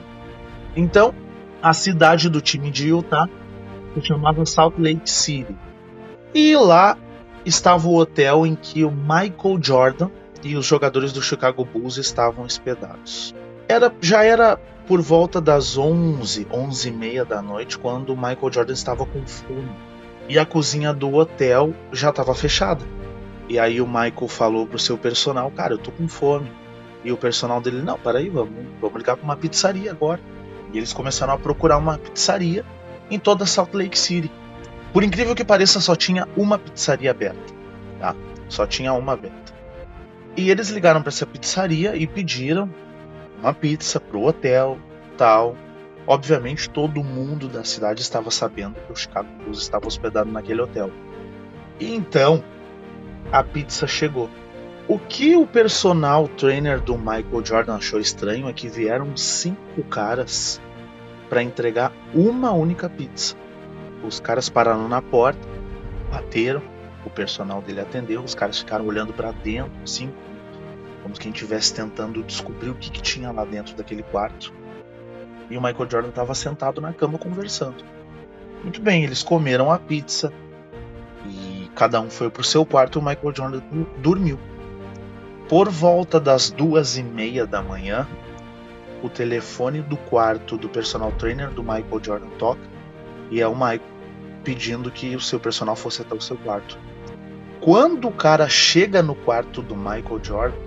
Então, 0.75 1.13
a 1.63 1.73
cidade 1.73 2.29
do 2.29 2.41
time 2.41 2.69
de 2.69 2.89
Utah, 2.89 3.29
que 3.93 4.01
chamava 4.01 4.45
Salt 4.45 4.75
Lake 4.77 5.09
City. 5.09 5.55
E 6.35 6.57
lá 6.57 6.97
estava 7.45 7.87
o 7.87 7.95
hotel 7.95 8.45
em 8.45 8.53
que 8.53 8.83
o 8.83 8.91
Michael 8.91 9.59
Jordan 9.61 10.09
e 10.43 10.57
os 10.57 10.65
jogadores 10.65 11.13
do 11.13 11.21
Chicago 11.21 11.63
Bulls 11.63 11.97
estavam 11.97 12.43
hospedados. 12.43 13.33
Era, 13.69 13.93
já 14.01 14.25
era 14.25 14.57
por 14.85 15.01
volta 15.01 15.39
das 15.39 15.77
11, 15.77 16.47
11 16.51 16.89
e 16.89 16.91
meia 16.91 17.23
da 17.23 17.41
noite, 17.41 17.77
quando 17.77 18.09
o 18.09 18.17
Michael 18.17 18.51
Jordan 18.51 18.73
estava 18.73 19.05
com 19.05 19.25
fome. 19.25 19.71
E 20.27 20.37
a 20.37 20.45
cozinha 20.45 20.93
do 20.93 21.13
hotel 21.15 21.73
já 21.93 22.09
estava 22.09 22.35
fechada. 22.35 22.83
E 23.47 23.57
aí 23.57 23.79
o 23.79 23.87
Michael 23.87 24.27
falou 24.27 24.67
pro 24.67 24.77
seu 24.77 24.97
personal, 24.97 25.49
cara, 25.51 25.75
eu 25.75 25.77
tô 25.77 25.91
com 25.91 26.09
fome. 26.09 26.51
E 27.05 27.11
o 27.11 27.17
personal 27.17 27.61
dele, 27.61 27.81
não, 27.81 27.97
peraí, 27.97 28.29
vamos, 28.29 28.65
vamos 28.81 28.97
ligar 28.97 29.15
pra 29.15 29.23
uma 29.23 29.37
pizzaria 29.37 29.91
agora. 29.91 30.19
E 30.73 30.77
eles 30.77 30.91
começaram 30.91 31.33
a 31.33 31.37
procurar 31.37 31.77
uma 31.77 31.97
pizzaria 31.97 32.65
em 33.09 33.19
toda 33.19 33.45
Salt 33.45 33.73
Lake 33.73 33.97
City. 33.97 34.31
Por 34.91 35.03
incrível 35.03 35.35
que 35.35 35.45
pareça, 35.45 35.79
só 35.79 35.95
tinha 35.95 36.27
uma 36.35 36.57
pizzaria 36.57 37.11
aberta. 37.11 37.53
Tá? 37.99 38.15
Só 38.49 38.65
tinha 38.65 38.91
uma 38.93 39.13
aberta. 39.13 39.53
E 40.35 40.49
eles 40.49 40.69
ligaram 40.69 41.01
para 41.01 41.09
essa 41.09 41.25
pizzaria 41.25 41.95
e 41.95 42.07
pediram 42.07 42.69
uma 43.39 43.53
pizza 43.53 43.99
pro 43.99 44.23
hotel, 44.23 44.77
tal. 45.15 45.55
Obviamente 46.07 46.69
todo 46.69 47.03
mundo 47.03 47.47
da 47.47 47.63
cidade 47.63 48.01
estava 48.01 48.29
sabendo 48.31 48.75
que 48.75 48.91
o 48.91 48.95
Chicago 48.95 49.29
Bulls 49.43 49.59
estava 49.59 49.87
hospedado 49.87 50.31
naquele 50.31 50.61
hotel. 50.61 50.91
E 51.79 51.93
então 51.93 52.43
a 53.31 53.43
pizza 53.43 53.87
chegou. 53.87 54.29
O 54.85 54.99
que 54.99 55.33
o 55.33 55.47
personal 55.47 56.27
trainer 56.27 56.81
do 56.81 56.97
Michael 56.97 57.45
Jordan 57.45 57.75
achou 57.75 58.01
estranho 58.01 58.49
é 58.49 58.53
que 58.53 58.67
vieram 58.67 59.15
cinco 59.15 59.81
caras 59.83 60.61
para 61.29 61.41
entregar 61.41 61.93
uma 62.13 62.51
única 62.51 62.89
pizza. 62.89 63.33
Os 64.05 64.19
caras 64.19 64.49
pararam 64.49 64.89
na 64.89 65.01
porta, 65.01 65.39
bateram, 66.11 66.61
o 67.05 67.09
personal 67.09 67.61
dele 67.61 67.79
atendeu, 67.79 68.21
os 68.21 68.35
caras 68.35 68.59
ficaram 68.59 68.85
olhando 68.85 69.13
para 69.13 69.31
dentro, 69.31 69.71
assim, 69.83 70.13
como 71.01 71.15
quem 71.15 71.31
estivesse 71.31 71.73
tentando 71.73 72.21
descobrir 72.21 72.69
o 72.69 72.75
que, 72.75 72.91
que, 72.91 73.01
tinha 73.01 73.31
lá 73.31 73.45
dentro 73.45 73.75
daquele 73.77 74.03
quarto. 74.03 74.53
E 75.49 75.57
o 75.57 75.61
Michael 75.61 75.89
Jordan 75.89 76.09
estava 76.09 76.35
sentado 76.35 76.81
na 76.81 76.91
cama 76.91 77.17
conversando. 77.17 77.85
Muito 78.61 78.81
bem, 78.81 79.05
eles 79.05 79.23
comeram 79.23 79.71
a 79.71 79.79
pizza 79.79 80.33
e 81.25 81.69
cada 81.73 82.01
um 82.01 82.09
foi 82.09 82.29
pro 82.29 82.43
seu 82.43 82.65
quarto. 82.65 82.99
E 82.99 83.01
o 83.01 83.05
Michael 83.05 83.33
Jordan 83.35 83.61
dormiu. 83.99 84.37
Por 85.47 85.69
volta 85.69 86.19
das 86.19 86.49
duas 86.49 86.97
e 86.97 87.03
meia 87.03 87.45
da 87.45 87.61
manhã, 87.61 88.07
o 89.01 89.09
telefone 89.09 89.81
do 89.81 89.97
quarto 89.97 90.57
do 90.57 90.69
personal 90.69 91.11
trainer 91.11 91.49
do 91.49 91.61
Michael 91.61 92.01
Jordan 92.01 92.29
toca 92.39 92.61
e 93.29 93.41
é 93.41 93.47
o 93.47 93.53
Michael 93.53 93.81
pedindo 94.43 94.91
que 94.91 95.15
o 95.15 95.21
seu 95.21 95.39
personal 95.39 95.75
fosse 95.75 96.01
até 96.01 96.15
o 96.15 96.21
seu 96.21 96.37
quarto. 96.37 96.77
Quando 97.59 98.07
o 98.07 98.11
cara 98.11 98.47
chega 98.47 99.01
no 99.01 99.15
quarto 99.15 99.61
do 99.61 99.75
Michael 99.75 100.19
Jordan, 100.21 100.57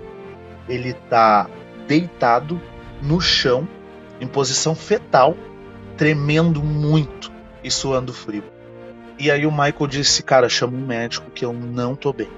ele 0.67 0.93
tá 0.93 1.49
deitado 1.87 2.59
no 3.01 3.21
chão, 3.21 3.67
em 4.19 4.27
posição 4.27 4.75
fetal, 4.75 5.35
tremendo 5.95 6.61
muito 6.61 7.31
e 7.63 7.71
suando 7.71 8.13
frio. 8.13 8.43
E 9.19 9.31
aí 9.31 9.45
o 9.45 9.51
Michael 9.51 9.87
disse: 9.87 10.21
Cara, 10.21 10.49
chama 10.49 10.77
um 10.77 10.85
médico 10.85 11.31
que 11.31 11.45
eu 11.45 11.53
não 11.53 11.95
tô 11.95 12.13
bem. 12.13 12.29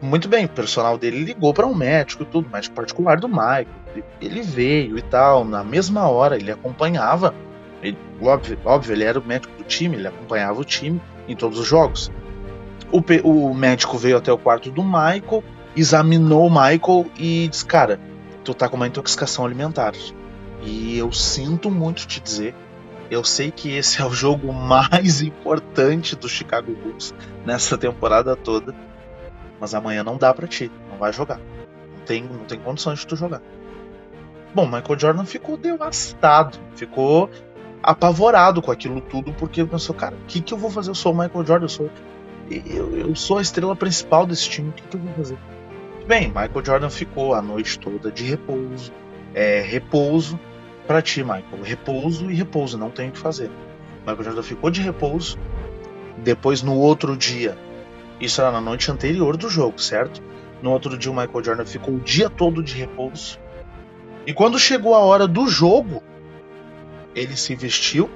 Muito 0.00 0.28
bem, 0.28 0.44
o 0.44 0.48
personal 0.48 0.96
dele 0.96 1.24
ligou 1.24 1.52
para 1.52 1.66
um 1.66 1.74
médico 1.74 2.24
tudo, 2.24 2.48
médico 2.48 2.74
particular 2.74 3.18
do 3.18 3.28
Michael. 3.28 3.66
Ele 4.20 4.42
veio 4.42 4.96
e 4.96 5.02
tal, 5.02 5.44
na 5.44 5.64
mesma 5.64 6.08
hora 6.08 6.36
ele 6.36 6.52
acompanhava. 6.52 7.34
Ele, 7.82 7.98
óbvio, 8.22 8.58
óbvio, 8.64 8.92
ele 8.92 9.04
era 9.04 9.18
o 9.18 9.24
médico 9.24 9.56
do 9.56 9.64
time, 9.64 9.96
ele 9.96 10.06
acompanhava 10.06 10.60
o 10.60 10.64
time 10.64 11.00
em 11.26 11.34
todos 11.34 11.58
os 11.58 11.66
jogos. 11.66 12.12
O, 12.92 13.02
o 13.28 13.54
médico 13.54 13.98
veio 13.98 14.16
até 14.16 14.32
o 14.32 14.38
quarto 14.38 14.70
do 14.70 14.84
Michael, 14.84 15.42
examinou 15.76 16.46
o 16.46 16.50
Michael 16.50 17.06
e 17.18 17.48
disse: 17.48 17.66
Cara, 17.66 17.98
tu 18.44 18.54
tá 18.54 18.68
com 18.68 18.76
uma 18.76 18.86
intoxicação 18.86 19.44
alimentar. 19.44 19.94
E 20.62 20.96
eu 20.96 21.12
sinto 21.12 21.70
muito 21.70 22.06
te 22.06 22.20
dizer, 22.20 22.54
eu 23.10 23.24
sei 23.24 23.50
que 23.50 23.72
esse 23.72 24.00
é 24.00 24.04
o 24.04 24.10
jogo 24.10 24.50
mais 24.54 25.22
importante 25.22 26.14
do 26.14 26.28
Chicago 26.28 26.72
Bulls 26.72 27.12
nessa 27.44 27.76
temporada 27.76 28.36
toda 28.36 28.74
mas 29.60 29.74
amanhã 29.74 30.02
não 30.04 30.16
dá 30.16 30.32
para 30.32 30.46
ti, 30.46 30.70
não 30.90 30.98
vai 30.98 31.12
jogar. 31.12 31.38
Não 31.38 32.04
tem, 32.04 32.22
não 32.22 32.44
tem 32.44 32.58
condições 32.58 33.00
de 33.00 33.06
tu 33.06 33.16
jogar. 33.16 33.42
Bom, 34.54 34.64
Michael 34.64 34.98
Jordan 34.98 35.24
ficou 35.24 35.56
devastado, 35.56 36.58
ficou 36.74 37.30
apavorado 37.82 38.62
com 38.62 38.70
aquilo 38.70 39.00
tudo, 39.00 39.32
porque 39.34 39.64
pensou, 39.64 39.94
cara, 39.94 40.16
o 40.16 40.26
que, 40.26 40.40
que 40.40 40.52
eu 40.52 40.58
vou 40.58 40.70
fazer? 40.70 40.90
Eu 40.90 40.94
sou 40.94 41.12
o 41.12 41.16
Michael 41.16 41.46
Jordan, 41.46 41.64
eu 41.64 41.68
sou, 41.68 41.90
eu, 42.50 42.96
eu 42.96 43.14
sou 43.14 43.38
a 43.38 43.42
estrela 43.42 43.76
principal 43.76 44.26
desse 44.26 44.48
time, 44.48 44.70
o 44.70 44.72
que, 44.72 44.82
que 44.82 44.96
eu 44.96 45.00
vou 45.00 45.12
fazer? 45.14 45.38
Bem, 46.06 46.28
Michael 46.28 46.64
Jordan 46.64 46.90
ficou 46.90 47.34
a 47.34 47.42
noite 47.42 47.78
toda 47.78 48.10
de 48.10 48.24
repouso, 48.24 48.90
é, 49.34 49.60
repouso 49.60 50.40
para 50.86 51.02
ti, 51.02 51.22
Michael, 51.22 51.62
repouso 51.62 52.30
e 52.30 52.34
repouso, 52.34 52.78
não 52.78 52.90
tem 52.90 53.10
o 53.10 53.12
que 53.12 53.18
fazer. 53.18 53.50
Michael 54.00 54.24
Jordan 54.24 54.42
ficou 54.42 54.70
de 54.70 54.80
repouso, 54.80 55.38
depois 56.16 56.62
no 56.62 56.74
outro 56.74 57.14
dia 57.16 57.56
isso 58.20 58.40
era 58.40 58.50
na 58.50 58.60
noite 58.60 58.90
anterior 58.90 59.36
do 59.36 59.48
jogo, 59.48 59.80
certo? 59.80 60.22
No 60.62 60.70
outro 60.72 60.98
dia 60.98 61.10
o 61.10 61.14
Michael 61.14 61.44
Jordan 61.44 61.64
ficou 61.64 61.94
o 61.94 62.00
dia 62.00 62.28
todo 62.28 62.62
de 62.62 62.74
repouso. 62.74 63.38
E 64.26 64.32
quando 64.34 64.58
chegou 64.58 64.94
a 64.94 64.98
hora 64.98 65.26
do 65.26 65.48
jogo, 65.48 66.02
ele 67.14 67.36
se 67.36 67.54
vestiu, 67.54 68.10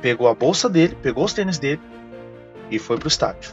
pegou 0.00 0.28
a 0.28 0.34
bolsa 0.34 0.68
dele, 0.68 0.96
pegou 1.00 1.24
os 1.24 1.32
tênis 1.32 1.58
dele 1.58 1.80
e 2.70 2.78
foi 2.78 2.98
pro 2.98 3.08
estádio. 3.08 3.52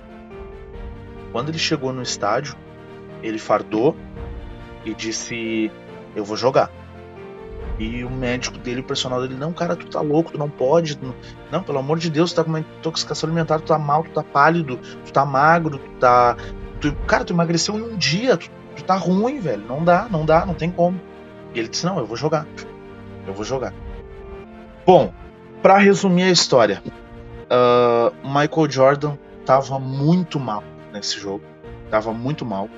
Quando 1.31 1.49
ele 1.49 1.57
chegou 1.57 1.93
no 1.93 2.01
estádio, 2.01 2.55
ele 3.23 3.39
fardou 3.39 3.95
e 4.83 4.93
disse: 4.93 5.71
Eu 6.15 6.25
vou 6.25 6.35
jogar. 6.35 6.69
E 7.81 8.03
o 8.03 8.11
médico 8.11 8.59
dele, 8.59 8.81
o 8.81 8.83
personal 8.83 9.19
dele, 9.19 9.33
não, 9.33 9.51
cara, 9.51 9.75
tu 9.75 9.87
tá 9.87 10.01
louco, 10.01 10.31
tu 10.31 10.37
não 10.37 10.47
pode. 10.47 10.99
Não, 11.51 11.63
pelo 11.63 11.79
amor 11.79 11.97
de 11.97 12.11
Deus, 12.11 12.31
tu 12.31 12.35
tá 12.35 12.43
com 12.43 12.49
uma 12.49 12.59
intoxicação 12.59 13.27
alimentar, 13.27 13.57
tu 13.57 13.65
tá 13.65 13.79
mal, 13.79 14.03
tu 14.03 14.11
tá 14.11 14.21
pálido, 14.21 14.77
tu 15.03 15.11
tá 15.11 15.25
magro, 15.25 15.79
tu 15.79 15.89
tá. 15.99 16.37
Tu, 16.79 16.93
cara, 17.07 17.25
tu 17.25 17.33
emagreceu 17.33 17.79
em 17.79 17.81
um 17.81 17.97
dia, 17.97 18.37
tu, 18.37 18.51
tu 18.75 18.83
tá 18.83 18.93
ruim, 18.93 19.39
velho. 19.39 19.63
Não 19.67 19.83
dá, 19.83 20.07
não 20.11 20.23
dá, 20.23 20.45
não 20.45 20.53
tem 20.53 20.69
como. 20.69 21.01
E 21.55 21.59
ele 21.59 21.69
disse, 21.69 21.83
não, 21.83 21.97
eu 21.97 22.05
vou 22.05 22.15
jogar. 22.15 22.45
Eu 23.25 23.33
vou 23.33 23.43
jogar. 23.43 23.73
Bom, 24.85 25.11
para 25.63 25.79
resumir 25.79 26.23
a 26.25 26.29
história, 26.29 26.83
uh, 26.85 28.15
Michael 28.23 28.69
Jordan 28.69 29.17
tava 29.43 29.79
muito 29.79 30.39
mal 30.39 30.63
nesse 30.93 31.19
jogo. 31.19 31.43
Tava 31.89 32.13
muito 32.13 32.45
mal. 32.45 32.69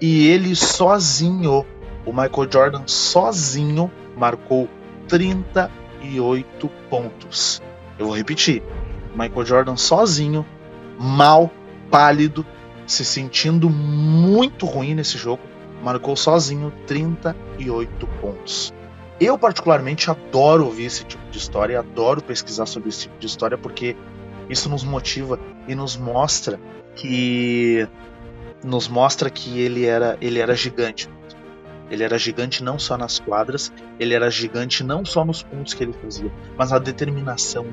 E 0.00 0.28
ele 0.28 0.56
sozinho, 0.56 1.66
o 2.06 2.10
Michael 2.10 2.50
Jordan 2.50 2.82
sozinho, 2.86 3.90
marcou 4.16 4.68
38 5.08 6.68
pontos. 6.88 7.62
Eu 7.98 8.06
vou 8.06 8.16
repetir. 8.16 8.62
Michael 9.14 9.46
Jordan 9.46 9.76
sozinho, 9.76 10.44
mal, 10.98 11.50
pálido, 11.90 12.44
se 12.86 13.04
sentindo 13.04 13.70
muito 13.70 14.66
ruim 14.66 14.94
nesse 14.94 15.16
jogo, 15.16 15.42
marcou 15.82 16.16
sozinho 16.16 16.72
38 16.86 18.06
pontos. 18.20 18.72
Eu 19.18 19.38
particularmente 19.38 20.10
adoro 20.10 20.66
ouvir 20.66 20.84
esse 20.84 21.04
tipo 21.04 21.22
de 21.30 21.38
história, 21.38 21.78
adoro 21.78 22.22
pesquisar 22.22 22.66
sobre 22.66 22.90
esse 22.90 23.02
tipo 23.02 23.18
de 23.18 23.26
história 23.26 23.56
porque 23.56 23.96
isso 24.48 24.68
nos 24.68 24.84
motiva 24.84 25.40
e 25.66 25.74
nos 25.74 25.96
mostra 25.96 26.60
que 26.94 27.88
nos 28.62 28.88
mostra 28.88 29.30
que 29.30 29.58
ele 29.60 29.86
era 29.86 30.18
ele 30.20 30.38
era 30.38 30.54
gigante. 30.54 31.08
Ele 31.90 32.02
era 32.02 32.18
gigante 32.18 32.64
não 32.64 32.78
só 32.78 32.96
nas 32.96 33.18
quadras, 33.18 33.72
ele 33.98 34.14
era 34.14 34.28
gigante 34.30 34.82
não 34.82 35.04
só 35.04 35.24
nos 35.24 35.42
pontos 35.42 35.72
que 35.72 35.84
ele 35.84 35.92
fazia, 35.92 36.32
mas 36.56 36.70
na 36.70 36.78
determinação. 36.78 37.66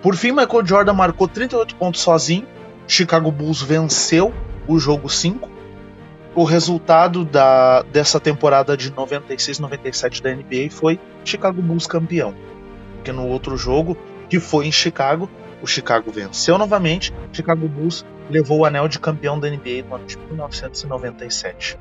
Por 0.00 0.16
fim, 0.16 0.32
Michael 0.32 0.66
Jordan 0.66 0.94
marcou 0.94 1.28
38 1.28 1.76
pontos 1.76 2.00
sozinho. 2.00 2.46
Chicago 2.88 3.30
Bulls 3.30 3.62
venceu 3.62 4.34
o 4.66 4.78
jogo 4.78 5.08
5. 5.08 5.48
O 6.34 6.44
resultado 6.44 7.24
da, 7.24 7.82
dessa 7.82 8.18
temporada 8.18 8.76
de 8.76 8.90
96-97 8.90 10.22
da 10.22 10.34
NBA 10.34 10.70
foi 10.70 10.98
Chicago 11.24 11.60
Bulls 11.62 11.86
campeão. 11.86 12.34
Porque 12.96 13.12
no 13.12 13.28
outro 13.28 13.56
jogo, 13.56 13.96
que 14.28 14.40
foi 14.40 14.66
em 14.66 14.72
Chicago, 14.72 15.30
o 15.62 15.66
Chicago 15.66 16.10
venceu 16.10 16.58
novamente. 16.58 17.12
Chicago 17.32 17.68
Bulls 17.68 18.04
levou 18.28 18.60
o 18.60 18.64
anel 18.64 18.88
de 18.88 18.98
campeão 18.98 19.38
da 19.38 19.48
NBA 19.48 19.84
no 19.88 19.94
ano 19.94 20.06
de 20.06 20.18
1997. 20.18 21.78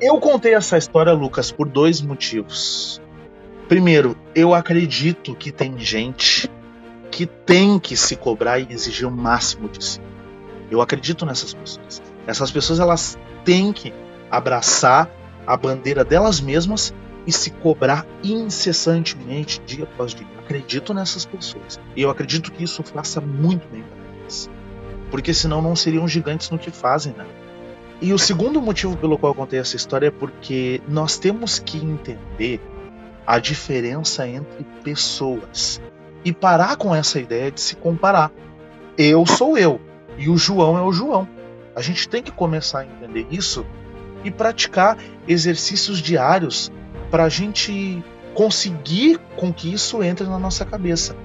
Eu 0.00 0.20
contei 0.20 0.54
essa 0.54 0.76
história, 0.76 1.12
Lucas, 1.12 1.50
por 1.50 1.66
dois 1.66 2.02
motivos. 2.02 3.00
Primeiro, 3.66 4.14
eu 4.34 4.52
acredito 4.52 5.34
que 5.34 5.50
tem 5.50 5.78
gente 5.78 6.50
que 7.10 7.24
tem 7.24 7.78
que 7.78 7.96
se 7.96 8.14
cobrar 8.14 8.58
e 8.58 8.66
exigir 8.68 9.08
o 9.08 9.10
máximo 9.10 9.70
de 9.70 9.82
si. 9.82 10.00
Eu 10.70 10.82
acredito 10.82 11.24
nessas 11.24 11.54
pessoas. 11.54 12.02
Essas 12.26 12.50
pessoas 12.50 12.78
elas 12.78 13.18
têm 13.42 13.72
que 13.72 13.92
abraçar 14.30 15.10
a 15.46 15.56
bandeira 15.56 16.04
delas 16.04 16.42
mesmas 16.42 16.92
e 17.26 17.32
se 17.32 17.50
cobrar 17.50 18.06
incessantemente, 18.22 19.62
dia 19.64 19.84
após 19.84 20.14
dia. 20.14 20.26
acredito 20.38 20.92
nessas 20.92 21.24
pessoas. 21.24 21.80
E 21.96 22.02
eu 22.02 22.10
acredito 22.10 22.52
que 22.52 22.64
isso 22.64 22.82
faça 22.82 23.20
muito 23.20 23.66
bem 23.68 23.82
para 23.82 24.20
elas. 24.20 24.50
Porque 25.10 25.32
senão 25.32 25.62
não 25.62 25.74
seriam 25.74 26.06
gigantes 26.06 26.50
no 26.50 26.58
que 26.58 26.70
fazem, 26.70 27.14
né? 27.14 27.24
E 28.00 28.12
o 28.12 28.18
segundo 28.18 28.60
motivo 28.60 28.96
pelo 28.96 29.16
qual 29.16 29.32
eu 29.32 29.36
contei 29.36 29.58
essa 29.58 29.76
história 29.76 30.08
é 30.08 30.10
porque 30.10 30.82
nós 30.86 31.18
temos 31.18 31.58
que 31.58 31.78
entender 31.78 32.60
a 33.26 33.38
diferença 33.38 34.28
entre 34.28 34.64
pessoas 34.84 35.80
e 36.24 36.32
parar 36.32 36.76
com 36.76 36.94
essa 36.94 37.18
ideia 37.18 37.50
de 37.50 37.60
se 37.60 37.74
comparar. 37.76 38.30
Eu 38.98 39.24
sou 39.24 39.56
eu 39.56 39.80
e 40.18 40.28
o 40.28 40.36
João 40.36 40.76
é 40.76 40.82
o 40.82 40.92
João. 40.92 41.26
A 41.74 41.80
gente 41.80 42.08
tem 42.08 42.22
que 42.22 42.30
começar 42.30 42.80
a 42.80 42.84
entender 42.84 43.26
isso 43.30 43.64
e 44.24 44.30
praticar 44.30 44.98
exercícios 45.26 45.98
diários 45.98 46.70
para 47.10 47.24
a 47.24 47.28
gente 47.28 48.02
conseguir 48.34 49.18
com 49.36 49.52
que 49.52 49.72
isso 49.72 50.02
entre 50.02 50.26
na 50.26 50.38
nossa 50.38 50.64
cabeça. 50.64 51.16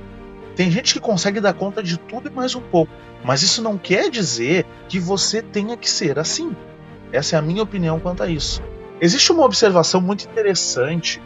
Tem 0.56 0.70
gente 0.70 0.94
que 0.94 1.00
consegue 1.00 1.40
dar 1.40 1.54
conta 1.54 1.82
de 1.82 1.98
tudo 1.98 2.28
e 2.28 2.32
mais 2.32 2.56
um 2.56 2.62
pouco, 2.62 2.92
mas 3.24 3.42
isso 3.42 3.62
não 3.62 3.78
quer 3.78 4.10
dizer 4.10 4.66
que 4.88 5.00
você 5.00 5.42
tenha 5.42 5.78
que 5.78 5.90
ser 5.90 6.20
assim. 6.20 6.56
Essa 7.12 7.36
é 7.36 7.40
a 7.40 7.42
minha 7.42 7.64
opinião 7.64 8.00
quanto 8.00 8.24
a 8.24 8.28
isso. 8.28 8.62
Existe 9.00 9.32
uma 9.32 9.46
observação 9.46 10.00
muito 10.02 10.26
interessante 10.26 11.22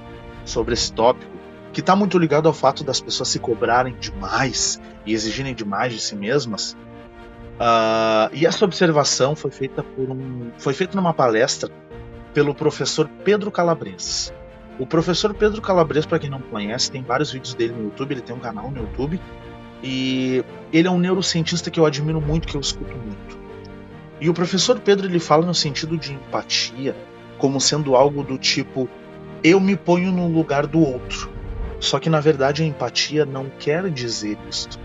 sobre 0.45 0.73
esse 0.73 0.91
tópico 0.91 1.35
que 1.73 1.81
está 1.81 1.95
muito 1.95 2.17
ligado 2.17 2.47
ao 2.47 2.53
fato 2.53 2.83
das 2.83 3.01
pessoas 3.01 3.29
se 3.29 3.39
cobrarem 3.39 3.95
demais 3.99 4.79
e 5.05 5.13
exigirem 5.13 5.53
demais 5.53 5.91
de 5.91 5.99
si 5.99 6.15
mesmas. 6.15 6.71
Uh, 7.55 8.31
e 8.31 8.45
essa 8.45 8.63
observação 8.63 9.35
foi 9.35 9.51
feita 9.51 9.83
por 9.83 10.09
um, 10.09 10.51
foi 10.57 10.73
feita 10.73 10.95
numa 10.95 11.13
palestra 11.13 11.69
pelo 12.33 12.55
professor 12.55 13.09
Pedro 13.23 13.51
Calabres. 13.51 14.33
O 14.77 14.85
professor 14.85 15.33
Pedro 15.33 15.61
Calabres, 15.61 16.05
para 16.05 16.19
quem 16.19 16.29
não 16.29 16.41
conhece, 16.41 16.91
tem 16.91 17.01
vários 17.01 17.31
vídeos 17.31 17.53
dele 17.53 17.73
no 17.73 17.85
YouTube, 17.85 18.11
ele 18.11 18.21
tem 18.21 18.35
um 18.35 18.39
canal 18.39 18.69
no 18.69 18.81
YouTube. 18.81 19.19
E 19.81 20.43
ele 20.73 20.87
é 20.87 20.91
um 20.91 20.97
neurocientista 20.97 21.69
que 21.69 21.79
eu 21.79 21.85
admiro 21.85 22.19
muito, 22.19 22.47
que 22.47 22.55
eu 22.55 22.61
escuto 22.61 22.95
muito. 22.97 23.37
E 24.19 24.29
o 24.29 24.33
professor 24.33 24.79
Pedro 24.79 25.07
ele 25.07 25.19
fala 25.19 25.45
no 25.45 25.53
sentido 25.53 25.97
de 25.97 26.13
empatia 26.13 26.95
como 27.37 27.59
sendo 27.59 27.95
algo 27.95 28.23
do 28.23 28.37
tipo 28.37 28.89
eu 29.43 29.59
me 29.59 29.75
ponho 29.75 30.11
no 30.11 30.27
lugar 30.27 30.65
do 30.65 30.79
outro. 30.79 31.29
Só 31.79 31.99
que 31.99 32.09
na 32.09 32.19
verdade 32.19 32.63
a 32.63 32.65
empatia 32.65 33.25
não 33.25 33.49
quer 33.59 33.89
dizer 33.91 34.37
isto. 34.49 34.79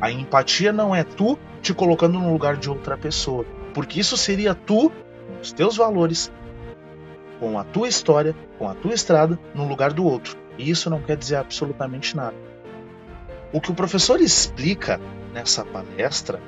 A 0.00 0.10
empatia 0.10 0.72
não 0.72 0.94
é 0.94 1.02
tu 1.02 1.38
te 1.60 1.74
colocando 1.74 2.20
no 2.20 2.32
lugar 2.32 2.56
de 2.56 2.68
outra 2.68 2.96
pessoa, 2.96 3.44
porque 3.72 3.98
isso 3.98 4.16
seria 4.16 4.54
tu 4.54 4.92
os 5.42 5.50
teus 5.50 5.76
valores, 5.76 6.30
com 7.38 7.58
a 7.58 7.64
tua 7.64 7.88
história, 7.88 8.34
com 8.58 8.68
a 8.68 8.74
tua 8.74 8.94
estrada, 8.94 9.38
no 9.54 9.66
lugar 9.66 9.92
do 9.92 10.04
outro. 10.04 10.36
E 10.56 10.70
isso 10.70 10.88
não 10.88 11.00
quer 11.00 11.16
dizer 11.16 11.36
absolutamente 11.36 12.16
nada. 12.16 12.36
O 13.52 13.60
que 13.60 13.70
o 13.70 13.74
professor 13.74 14.20
explica 14.20 15.00
nessa 15.32 15.64
palestra 15.64 16.40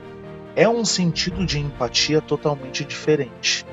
é 0.54 0.68
um 0.68 0.84
sentido 0.84 1.44
de 1.44 1.58
empatia 1.58 2.20
totalmente 2.20 2.84
diferente. 2.84 3.66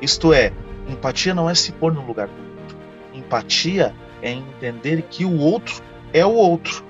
Isto 0.00 0.32
é, 0.32 0.52
empatia 0.88 1.34
não 1.34 1.48
é 1.48 1.54
se 1.54 1.72
pôr 1.72 1.92
no 1.92 2.04
lugar 2.04 2.28
do 2.28 2.60
outro. 2.60 2.76
Empatia 3.14 3.94
é 4.20 4.30
entender 4.30 5.02
que 5.02 5.24
o 5.24 5.38
outro 5.38 5.82
é 6.12 6.24
o 6.24 6.32
outro. 6.34 6.84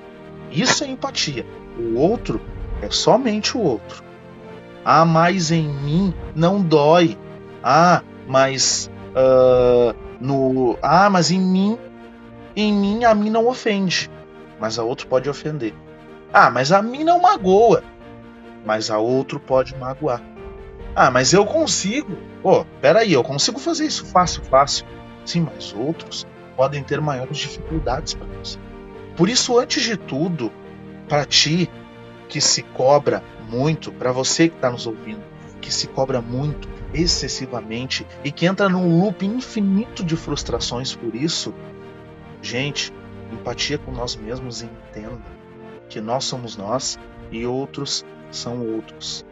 Isso 0.51 0.85
é 0.85 0.89
empatia. 0.89 1.47
O 1.79 1.99
outro 1.99 2.41
é 2.83 2.91
somente 2.91 3.57
o 3.57 3.61
outro. 3.61 4.03
Ah, 4.85 5.05
mas 5.05 5.51
em 5.51 5.69
mim 5.69 6.13
não 6.35 6.61
dói. 6.61 7.17
Ah, 7.63 8.03
mas 8.27 8.91
uh, 9.15 9.95
no 10.21 10.79
ah, 10.83 11.09
mas 11.09 11.31
em 11.31 11.41
mim, 11.41 11.79
em 12.57 12.73
mim 12.73 13.05
a 13.05 13.15
mim 13.15 13.31
não 13.31 13.47
ofende, 13.47 14.11
mas 14.61 14.79
a 14.79 14.85
outro 14.85 15.07
pode 15.07 15.29
ofender. 15.29 15.75
Ah, 16.33 16.51
mas 16.51 16.73
a 16.73 16.83
mim 16.83 17.05
não 17.05 17.21
magoa, 17.21 17.83
mas 18.65 18.91
a 18.91 18.99
outro 18.99 19.39
pode 19.39 19.77
magoar. 19.77 20.23
Ah, 20.95 21.11
mas 21.11 21.33
eu 21.33 21.45
consigo. 21.45 22.17
Pô, 22.43 22.61
oh, 22.61 22.65
peraí, 22.81 23.13
eu 23.13 23.23
consigo 23.23 23.59
fazer 23.59 23.87
isso 23.87 24.05
fácil, 24.07 24.43
fácil. 24.45 24.87
Sim, 25.25 25.47
mas 25.53 25.73
outros 25.73 26.27
podem 26.57 26.83
ter 26.83 27.01
maiores 27.01 27.39
dificuldades 27.39 28.15
para 28.15 28.27
você. 28.39 28.59
Por 29.17 29.29
isso, 29.29 29.59
antes 29.59 29.83
de 29.83 29.97
tudo, 29.97 30.53
para 31.09 31.25
ti 31.25 31.71
que 32.29 32.41
se 32.41 32.63
cobra 32.63 33.23
muito, 33.49 33.93
para 33.93 34.13
você 34.13 34.49
que 34.49 34.57
está 34.57 34.71
nos 34.71 34.87
ouvindo, 34.87 35.23
que 35.65 35.73
se 35.73 35.87
cobra 35.89 36.21
muito, 36.21 36.69
excessivamente 36.93 38.07
e 38.23 38.31
que 38.31 38.45
entra 38.45 38.69
num 38.69 39.01
loop 39.01 39.25
infinito 39.25 40.05
de 40.05 40.15
frustrações 40.15 40.95
por 40.95 41.15
isso, 41.15 41.55
gente, 42.43 42.93
empatia 43.33 43.79
com 43.79 43.91
nós 43.91 44.15
mesmos 44.15 44.61
e 44.61 44.67
entenda 44.67 45.23
que 45.89 46.03
nós 46.03 46.25
somos 46.25 46.55
nós 46.59 46.99
e 47.31 47.47
outros 47.47 48.05
são 48.31 48.61
outros. 48.61 49.25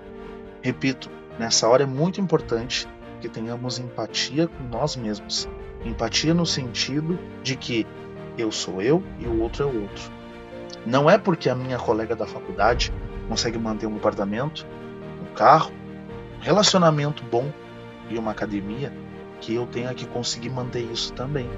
Repito, 0.63 1.11
nessa 1.39 1.69
hora 1.69 1.83
é 1.83 1.87
muito 1.87 2.19
importante 2.19 2.89
que 3.21 3.29
tenhamos 3.29 3.79
empatia 3.79 4.49
com 4.49 4.65
nós 4.65 4.97
mesmos. 4.97 5.47
Empatia 5.85 6.33
no 6.33 6.47
sentido 6.47 7.19
de 7.43 7.57
que 7.57 7.87
eu 8.39 8.51
sou 8.51 8.81
eu 8.81 9.03
e 9.21 9.27
o 9.27 9.43
outro 9.43 9.65
é 9.65 9.67
o 9.67 9.83
outro. 9.83 10.11
Não 10.87 11.11
é 11.11 11.19
porque 11.19 11.51
a 11.51 11.55
minha 11.55 11.79
colega 11.79 12.17
da 12.17 12.27
faculdade 12.27 12.91
consegue 13.29 13.59
manter 13.59 13.87
um 13.87 13.97
apartamento, 13.97 14.67
um 15.21 15.35
carro, 15.35 15.82
relacionamento 16.43 17.23
bom 17.25 17.51
e 18.11 18.19
uma 18.19 18.33
academia, 18.33 18.93
que 19.41 19.55
eu 19.55 19.67
tenha 19.67 19.95
que 19.95 20.07
conseguir 20.07 20.51
manter 20.51 20.81
isso 20.81 21.13
também. 21.13 21.49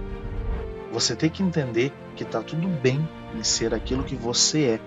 Você 0.93 1.17
tem 1.17 1.29
que 1.29 1.43
entender 1.43 1.93
que 2.15 2.23
está 2.23 2.43
tudo 2.43 2.69
bem 2.69 3.07
em 3.35 3.43
ser 3.43 3.75
aquilo 3.75 4.05
que 4.05 4.15
você 4.15 4.65
é. 4.65 4.81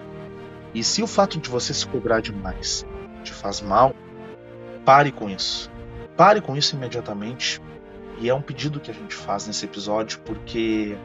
E 0.74 0.84
se 0.84 1.02
o 1.02 1.08
fato 1.08 1.40
de 1.40 1.50
você 1.50 1.74
se 1.74 1.86
cobrar 1.86 2.22
demais 2.22 2.86
te 3.24 3.34
faz 3.34 3.60
mal, 3.60 3.94
pare 4.86 5.12
com 5.12 5.30
isso. 5.30 5.70
Pare 6.16 6.42
com 6.42 6.56
isso 6.56 6.76
imediatamente. 6.76 7.60
E 8.20 8.30
é 8.30 8.34
um 8.34 8.42
pedido 8.42 8.80
que 8.80 8.90
a 8.90 8.94
gente 8.94 9.14
faz 9.14 9.48
nesse 9.48 9.66
episódio, 9.66 10.20
porque 10.20 10.98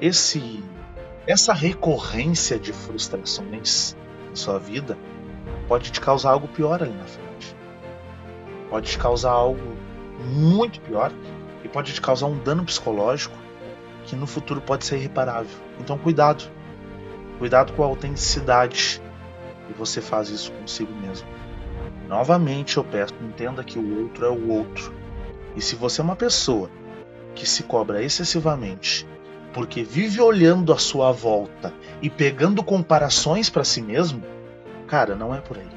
esse 0.00 0.62
essa 1.26 1.52
recorrência 1.52 2.58
de 2.58 2.72
frustrações 2.72 3.96
na 4.28 4.34
sua 4.34 4.58
vida 4.58 4.98
pode 5.68 5.92
te 5.92 6.00
causar 6.00 6.30
algo 6.30 6.48
pior 6.48 6.82
ali 6.82 6.92
na 6.92 7.04
frente 7.04 7.31
pode 8.72 8.90
te 8.90 8.98
causar 8.98 9.32
algo 9.32 9.76
muito 10.34 10.80
pior 10.80 11.12
e 11.62 11.68
pode 11.68 11.92
te 11.92 12.00
causar 12.00 12.24
um 12.24 12.38
dano 12.38 12.64
psicológico 12.64 13.36
que 14.06 14.16
no 14.16 14.26
futuro 14.26 14.62
pode 14.62 14.86
ser 14.86 14.96
irreparável. 14.96 15.54
Então, 15.78 15.98
cuidado. 15.98 16.50
Cuidado 17.38 17.74
com 17.74 17.82
a 17.82 17.86
autenticidade 17.86 19.02
e 19.68 19.74
você 19.74 20.00
faz 20.00 20.30
isso 20.30 20.50
consigo 20.52 20.90
mesmo. 20.94 21.28
Novamente, 22.08 22.78
eu 22.78 22.84
peço, 22.84 23.12
entenda 23.20 23.62
que 23.62 23.78
o 23.78 24.04
outro 24.04 24.24
é 24.24 24.30
o 24.30 24.50
outro. 24.50 24.90
E 25.54 25.60
se 25.60 25.76
você 25.76 26.00
é 26.00 26.04
uma 26.04 26.16
pessoa 26.16 26.70
que 27.34 27.46
se 27.46 27.64
cobra 27.64 28.02
excessivamente 28.02 29.06
porque 29.52 29.84
vive 29.84 30.18
olhando 30.18 30.72
a 30.72 30.78
sua 30.78 31.12
volta 31.12 31.74
e 32.00 32.08
pegando 32.08 32.64
comparações 32.64 33.50
para 33.50 33.64
si 33.64 33.82
mesmo, 33.82 34.22
cara, 34.86 35.14
não 35.14 35.34
é 35.34 35.42
por 35.42 35.58
aí. 35.58 35.68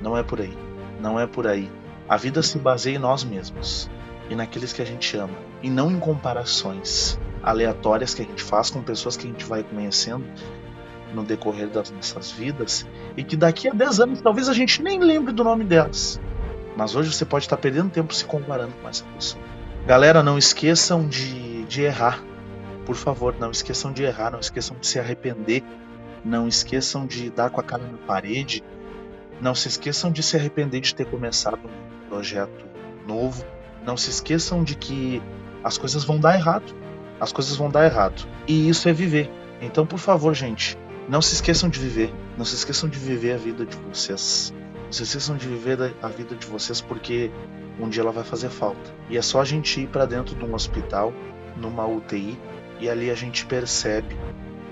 Não 0.00 0.16
é 0.16 0.22
por 0.22 0.40
aí. 0.40 0.56
Não 0.98 1.20
é 1.20 1.26
por 1.26 1.46
aí. 1.46 1.70
A 2.08 2.16
vida 2.16 2.42
se 2.42 2.58
baseia 2.58 2.96
em 2.96 2.98
nós 2.98 3.22
mesmos 3.22 3.90
e 4.30 4.34
naqueles 4.34 4.72
que 4.72 4.80
a 4.80 4.84
gente 4.84 5.16
ama, 5.16 5.36
e 5.62 5.68
não 5.68 5.90
em 5.90 5.98
comparações 5.98 7.18
aleatórias 7.42 8.14
que 8.14 8.22
a 8.22 8.24
gente 8.24 8.42
faz 8.42 8.70
com 8.70 8.82
pessoas 8.82 9.16
que 9.16 9.26
a 9.26 9.30
gente 9.30 9.44
vai 9.44 9.62
conhecendo 9.62 10.24
no 11.14 11.22
decorrer 11.22 11.68
das 11.68 11.90
nossas 11.90 12.30
vidas 12.30 12.86
e 13.16 13.22
que 13.22 13.36
daqui 13.36 13.68
a 13.68 13.72
10 13.72 14.00
anos 14.00 14.20
talvez 14.20 14.48
a 14.48 14.54
gente 14.54 14.82
nem 14.82 14.98
lembre 14.98 15.32
do 15.32 15.44
nome 15.44 15.64
delas. 15.64 16.20
Mas 16.76 16.94
hoje 16.94 17.12
você 17.12 17.24
pode 17.24 17.44
estar 17.44 17.56
perdendo 17.56 17.90
tempo 17.90 18.14
se 18.14 18.24
comparando 18.24 18.72
com 18.80 18.88
essa 18.88 19.04
pessoa. 19.14 19.42
Galera, 19.86 20.22
não 20.22 20.38
esqueçam 20.38 21.06
de, 21.06 21.64
de 21.64 21.82
errar. 21.82 22.22
Por 22.86 22.94
favor, 22.94 23.34
não 23.38 23.50
esqueçam 23.50 23.92
de 23.92 24.02
errar, 24.02 24.30
não 24.30 24.40
esqueçam 24.40 24.76
de 24.78 24.86
se 24.86 24.98
arrepender, 24.98 25.62
não 26.24 26.48
esqueçam 26.48 27.06
de 27.06 27.30
dar 27.30 27.50
com 27.50 27.60
a 27.60 27.64
cara 27.64 27.82
na 27.82 27.98
parede, 27.98 28.62
não 29.40 29.54
se 29.54 29.68
esqueçam 29.68 30.10
de 30.10 30.22
se 30.22 30.36
arrepender 30.36 30.80
de 30.80 30.94
ter 30.94 31.04
começado 31.06 31.58
um 31.66 31.87
projeto 32.08 32.64
novo. 33.06 33.44
Não 33.84 33.96
se 33.96 34.10
esqueçam 34.10 34.64
de 34.64 34.74
que 34.74 35.22
as 35.62 35.78
coisas 35.78 36.04
vão 36.04 36.18
dar 36.18 36.34
errado. 36.34 36.74
As 37.20 37.32
coisas 37.32 37.56
vão 37.56 37.70
dar 37.70 37.84
errado. 37.84 38.26
E 38.46 38.68
isso 38.68 38.88
é 38.88 38.92
viver. 38.92 39.30
Então, 39.60 39.86
por 39.86 39.98
favor, 39.98 40.34
gente, 40.34 40.78
não 41.08 41.20
se 41.20 41.34
esqueçam 41.34 41.68
de 41.68 41.78
viver. 41.78 42.12
Não 42.36 42.44
se 42.44 42.54
esqueçam 42.54 42.88
de 42.88 42.98
viver 42.98 43.32
a 43.32 43.36
vida 43.36 43.64
de 43.64 43.76
vocês. 43.76 44.54
Não 44.84 44.92
se 44.92 45.02
esqueçam 45.02 45.36
de 45.36 45.46
viver 45.46 45.94
a 46.02 46.08
vida 46.08 46.34
de 46.34 46.46
vocês 46.46 46.80
porque 46.80 47.30
um 47.80 47.88
dia 47.88 48.02
ela 48.02 48.12
vai 48.12 48.24
fazer 48.24 48.48
falta. 48.48 48.94
E 49.08 49.16
é 49.16 49.22
só 49.22 49.40
a 49.40 49.44
gente 49.44 49.80
ir 49.80 49.88
para 49.88 50.06
dentro 50.06 50.34
de 50.34 50.44
um 50.44 50.54
hospital, 50.54 51.12
numa 51.56 51.86
UTI, 51.86 52.38
e 52.80 52.88
ali 52.88 53.10
a 53.10 53.14
gente 53.14 53.46
percebe 53.46 54.16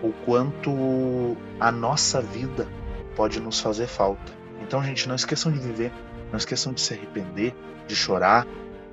o 0.03 0.13
quanto 0.25 1.37
a 1.59 1.73
nossa 1.73 2.21
vida 2.21 2.67
pode 3.15 3.41
nos 3.41 3.61
fazer 3.61 3.87
falta. 3.87 4.33
Então, 4.63 4.83
gente, 4.83 5.09
não 5.09 5.15
esqueçam 5.15 5.53
de 5.53 5.59
viver, 5.59 5.93
não 6.37 6.39
esqueçam 6.39 6.75
de 6.75 6.83
se 6.83 6.93
arrepender, 6.93 7.55
de 7.87 7.97
chorar, 7.97 8.47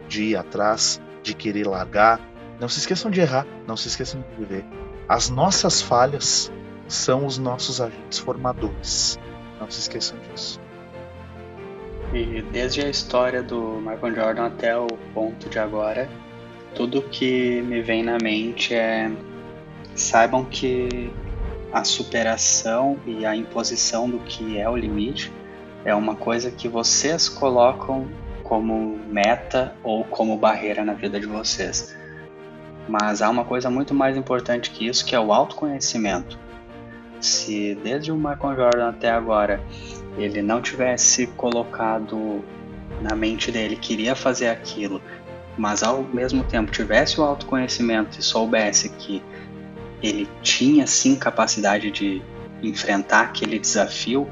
de 0.08 0.24
ir 0.24 0.38
atrás, 0.38 1.02
de 1.22 1.34
querer 1.34 1.68
largar, 1.68 2.20
Não 2.60 2.70
se 2.70 2.80
esqueçam 2.80 3.12
de 3.12 3.20
errar, 3.20 3.46
não 3.68 3.76
se 3.76 3.90
esqueçam 3.90 4.22
de 4.22 4.38
viver. 4.38 4.64
As 5.10 5.30
nossas 5.30 5.82
falhas 5.82 6.50
são 6.88 7.26
os 7.26 7.38
nossos 7.38 7.82
agentes 7.82 8.20
formadores. 8.20 9.20
Não 9.60 9.70
se 9.70 9.82
esqueçam 9.82 10.18
disso. 10.20 10.62
E 12.14 12.42
desde 12.44 12.82
a 12.82 12.90
história 12.90 13.44
do 13.44 13.82
Michael 13.82 14.16
Jordan 14.16 14.46
até 14.46 14.78
o 14.78 14.88
ponto 15.14 15.50
de 15.50 15.60
agora, 15.60 16.08
tudo 16.74 17.02
que 17.02 17.62
me 17.64 17.82
vem 17.82 18.04
na 18.04 18.18
mente 18.22 18.74
é 18.74 19.12
saibam 19.96 20.46
que 20.46 21.12
a 21.74 21.84
superação 21.84 22.98
e 23.06 23.26
a 23.26 23.36
imposição 23.36 24.10
do 24.10 24.20
que 24.20 24.58
é 24.58 24.70
o 24.70 24.78
limite 24.78 25.30
é 25.86 25.94
uma 25.94 26.16
coisa 26.16 26.50
que 26.50 26.68
vocês 26.68 27.28
colocam 27.28 28.08
como 28.44 29.00
meta 29.08 29.74
ou 29.84 30.04
como 30.04 30.38
barreira 30.38 30.84
na 30.84 30.94
vida 30.94 31.20
de 31.20 31.26
vocês. 31.26 31.96
Mas 32.88 33.22
há 33.22 33.30
uma 33.30 33.46
coisa 33.46 33.70
muito 33.70 33.94
mais 33.94 34.18
importante 34.18 34.70
que 34.70 34.88
isso, 34.88 35.06
que 35.06 35.16
é 35.16 35.20
o 35.20 35.32
autoconhecimento. 35.32 36.38
Se 37.20 37.76
desde 37.82 38.12
o 38.12 38.16
Michael 38.16 38.56
Jordan 38.56 38.90
até 38.90 39.10
agora 39.10 39.62
ele 40.18 40.42
não 40.42 40.62
tivesse 40.62 41.28
colocado 41.28 42.44
na 43.02 43.16
mente 43.16 43.52
dele 43.52 43.76
que 43.76 43.94
iria 43.94 44.16
fazer 44.16 44.50
aquilo, 44.50 45.02
mas 45.58 45.84
ao 45.84 46.04
mesmo 46.04 46.44
tempo 46.44 46.72
tivesse 46.72 47.20
o 47.20 47.24
autoconhecimento 47.24 48.20
e 48.20 48.24
soubesse 48.24 48.90
que 48.90 49.24
ele 50.02 50.28
tinha 50.42 50.86
sim 50.86 51.16
capacidade 51.16 51.90
de 51.92 52.22
enfrentar 52.62 53.22
aquele 53.22 53.58
desafio, 53.58 54.28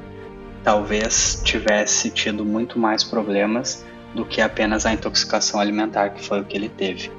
talvez 0.64 1.42
tivesse 1.44 2.10
tido 2.10 2.46
muito 2.46 2.78
mais 2.78 3.04
problemas 3.04 3.86
do 4.14 4.26
que 4.26 4.42
apenas 4.42 4.86
a 4.86 4.94
intoxicação 4.94 5.60
alimentar, 5.60 6.10
que 6.10 6.24
foi 6.24 6.42
o 6.42 6.44
que 6.44 6.56
ele 6.56 6.70
teve. 6.70 7.12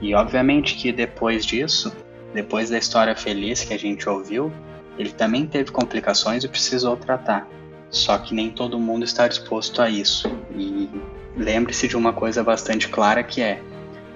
E 0.00 0.14
obviamente 0.14 0.76
que 0.76 0.92
depois 0.92 1.44
disso, 1.44 1.92
depois 2.32 2.70
da 2.70 2.78
história 2.78 3.14
feliz 3.16 3.64
que 3.64 3.74
a 3.74 3.78
gente 3.78 4.08
ouviu, 4.08 4.52
ele 4.96 5.10
também 5.10 5.46
teve 5.46 5.70
complicações 5.70 6.44
e 6.44 6.48
precisou 6.48 6.96
tratar. 6.96 7.48
Só 7.90 8.18
que 8.18 8.34
nem 8.34 8.50
todo 8.50 8.78
mundo 8.78 9.04
está 9.04 9.26
disposto 9.26 9.80
a 9.80 9.88
isso. 9.88 10.30
E 10.54 10.88
lembre-se 11.36 11.88
de 11.88 11.96
uma 11.96 12.12
coisa 12.12 12.44
bastante 12.44 12.88
clara 12.88 13.22
que 13.22 13.40
é 13.40 13.60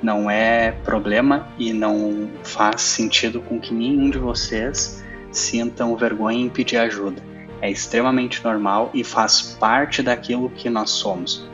não 0.03 0.29
é 0.29 0.73
problema 0.85 1.49
e 1.57 1.73
não 1.73 2.29
faz 2.43 2.83
sentido 2.83 3.41
com 3.41 3.61
que 3.61 3.73
nenhum 3.73 4.11
de 4.11 4.19
vocês 4.19 5.03
sintam 5.31 5.97
vergonha 5.97 6.45
em 6.45 6.49
pedir 6.49 6.77
ajuda. 6.77 7.32
É 7.63 7.71
extremamente 7.71 8.45
normal 8.45 8.91
e 8.93 9.05
faz 9.05 9.57
parte 9.59 10.03
daquilo 10.03 10.51
que 10.51 10.69
nós 10.69 10.91
somos. 10.91 11.49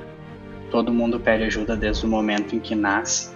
Todo 0.71 0.93
mundo 0.93 1.21
pede 1.21 1.45
ajuda 1.45 1.77
desde 1.77 2.07
o 2.07 2.09
momento 2.09 2.57
em 2.57 2.59
que 2.59 2.75
nasce 2.75 3.31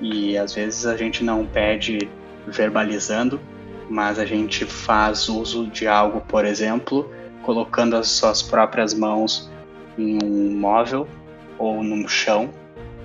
e 0.00 0.36
às 0.36 0.54
vezes 0.54 0.86
a 0.86 0.94
gente 0.94 1.24
não 1.24 1.46
pede 1.46 2.08
verbalizando, 2.46 3.40
mas 3.88 4.18
a 4.18 4.26
gente 4.26 4.66
faz 4.66 5.28
uso 5.28 5.66
de 5.66 5.88
algo, 5.88 6.20
por 6.20 6.44
exemplo, 6.44 7.10
colocando 7.42 7.96
as 7.96 8.08
suas 8.08 8.42
próprias 8.42 8.92
mãos 8.92 9.50
em 9.96 10.18
um 10.22 10.54
móvel 10.54 11.08
ou 11.58 11.82
num 11.82 12.06
chão 12.06 12.50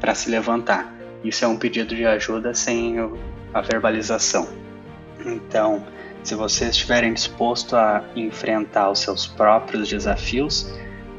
para 0.02 0.14
se 0.14 0.30
levantar. 0.30 0.94
Isso 1.24 1.46
é 1.46 1.48
um 1.48 1.58
pedido 1.58 1.96
de 1.96 2.06
ajuda 2.06 2.54
sem 2.54 2.98
a 3.54 3.62
verbalização. 3.62 4.50
Então, 5.26 5.82
se 6.24 6.36
vocês 6.36 6.72
estiverem 6.72 7.14
dispostos 7.14 7.74
a 7.74 8.04
enfrentar 8.16 8.90
os 8.90 9.00
seus 9.00 9.28
próprios 9.28 9.90
desafios, 9.90 10.74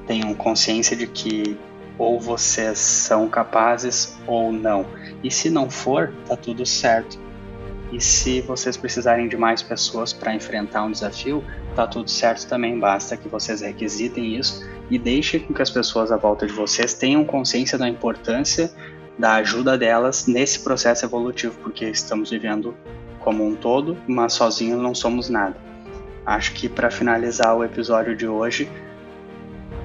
tenham 0.06 0.34
consciência 0.34 0.96
de 0.96 1.06
que 1.06 1.56
ou 1.96 2.18
vocês 2.18 2.78
são 2.78 3.28
capazes 3.28 4.16
ou 4.26 4.50
não. 4.50 4.86
E 5.22 5.30
se 5.30 5.50
não 5.50 5.70
for, 5.70 6.12
tá 6.26 6.36
tudo 6.36 6.66
certo. 6.66 7.18
E 7.92 8.00
se 8.00 8.40
vocês 8.40 8.76
precisarem 8.76 9.28
de 9.28 9.36
mais 9.36 9.62
pessoas 9.62 10.12
para 10.12 10.34
enfrentar 10.34 10.82
um 10.82 10.90
desafio, 10.90 11.44
tá 11.76 11.86
tudo 11.86 12.10
certo 12.10 12.48
também. 12.48 12.78
Basta 12.78 13.16
que 13.16 13.28
vocês 13.28 13.60
requisitem 13.60 14.36
isso 14.36 14.68
e 14.90 14.98
deixem 14.98 15.40
que 15.40 15.62
as 15.62 15.70
pessoas 15.70 16.10
à 16.10 16.16
volta 16.16 16.46
de 16.46 16.52
vocês 16.52 16.94
tenham 16.94 17.24
consciência 17.24 17.78
da 17.78 17.88
importância 17.88 18.72
da 19.16 19.34
ajuda 19.34 19.78
delas 19.78 20.26
nesse 20.26 20.58
processo 20.60 21.04
evolutivo, 21.04 21.56
porque 21.62 21.84
estamos 21.84 22.30
vivendo 22.30 22.74
como 23.24 23.46
um 23.46 23.56
todo, 23.56 23.96
mas 24.06 24.34
sozinhos 24.34 24.80
não 24.80 24.94
somos 24.94 25.30
nada. 25.30 25.56
Acho 26.26 26.52
que 26.52 26.68
para 26.68 26.90
finalizar 26.90 27.56
o 27.56 27.64
episódio 27.64 28.14
de 28.14 28.26
hoje, 28.26 28.68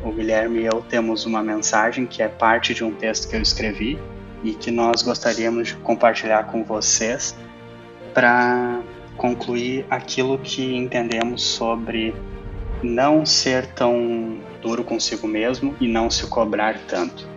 o 0.03 0.11
Guilherme 0.11 0.59
e 0.59 0.65
eu 0.65 0.83
temos 0.87 1.25
uma 1.25 1.41
mensagem 1.41 2.05
que 2.05 2.21
é 2.21 2.27
parte 2.27 2.73
de 2.73 2.83
um 2.83 2.91
texto 2.91 3.29
que 3.29 3.35
eu 3.35 3.41
escrevi 3.41 3.99
e 4.43 4.53
que 4.53 4.71
nós 4.71 5.01
gostaríamos 5.01 5.69
de 5.69 5.75
compartilhar 5.75 6.43
com 6.45 6.63
vocês 6.63 7.35
para 8.13 8.79
concluir 9.17 9.85
aquilo 9.89 10.37
que 10.37 10.75
entendemos 10.75 11.43
sobre 11.43 12.13
não 12.81 13.25
ser 13.25 13.65
tão 13.67 14.37
duro 14.61 14.83
consigo 14.83 15.27
mesmo 15.27 15.75
e 15.79 15.87
não 15.87 16.09
se 16.09 16.25
cobrar 16.27 16.77
tanto. 16.87 17.27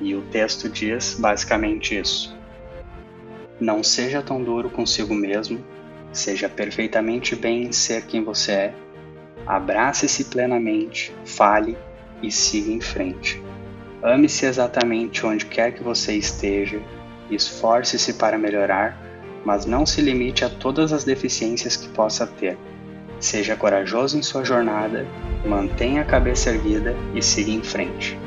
E 0.00 0.14
o 0.14 0.22
texto 0.22 0.68
diz 0.68 1.16
basicamente 1.18 1.96
isso. 1.96 2.31
Não 3.62 3.80
seja 3.80 4.20
tão 4.20 4.42
duro 4.42 4.68
consigo 4.68 5.14
mesmo, 5.14 5.64
seja 6.12 6.48
perfeitamente 6.48 7.36
bem 7.36 7.62
em 7.62 7.70
ser 7.70 8.04
quem 8.06 8.24
você 8.24 8.50
é, 8.50 8.74
abrace-se 9.46 10.24
plenamente, 10.24 11.14
fale 11.24 11.78
e 12.20 12.28
siga 12.28 12.72
em 12.72 12.80
frente. 12.80 13.40
Ame-se 14.02 14.46
exatamente 14.46 15.24
onde 15.24 15.46
quer 15.46 15.70
que 15.74 15.80
você 15.80 16.16
esteja, 16.16 16.82
esforce-se 17.30 18.14
para 18.14 18.36
melhorar, 18.36 19.00
mas 19.44 19.64
não 19.64 19.86
se 19.86 20.00
limite 20.00 20.44
a 20.44 20.50
todas 20.50 20.92
as 20.92 21.04
deficiências 21.04 21.76
que 21.76 21.86
possa 21.90 22.26
ter. 22.26 22.58
Seja 23.20 23.54
corajoso 23.54 24.18
em 24.18 24.22
sua 24.22 24.44
jornada, 24.44 25.06
mantenha 25.46 26.02
a 26.02 26.04
cabeça 26.04 26.50
erguida 26.50 26.96
e 27.14 27.22
siga 27.22 27.52
em 27.52 27.62
frente. 27.62 28.18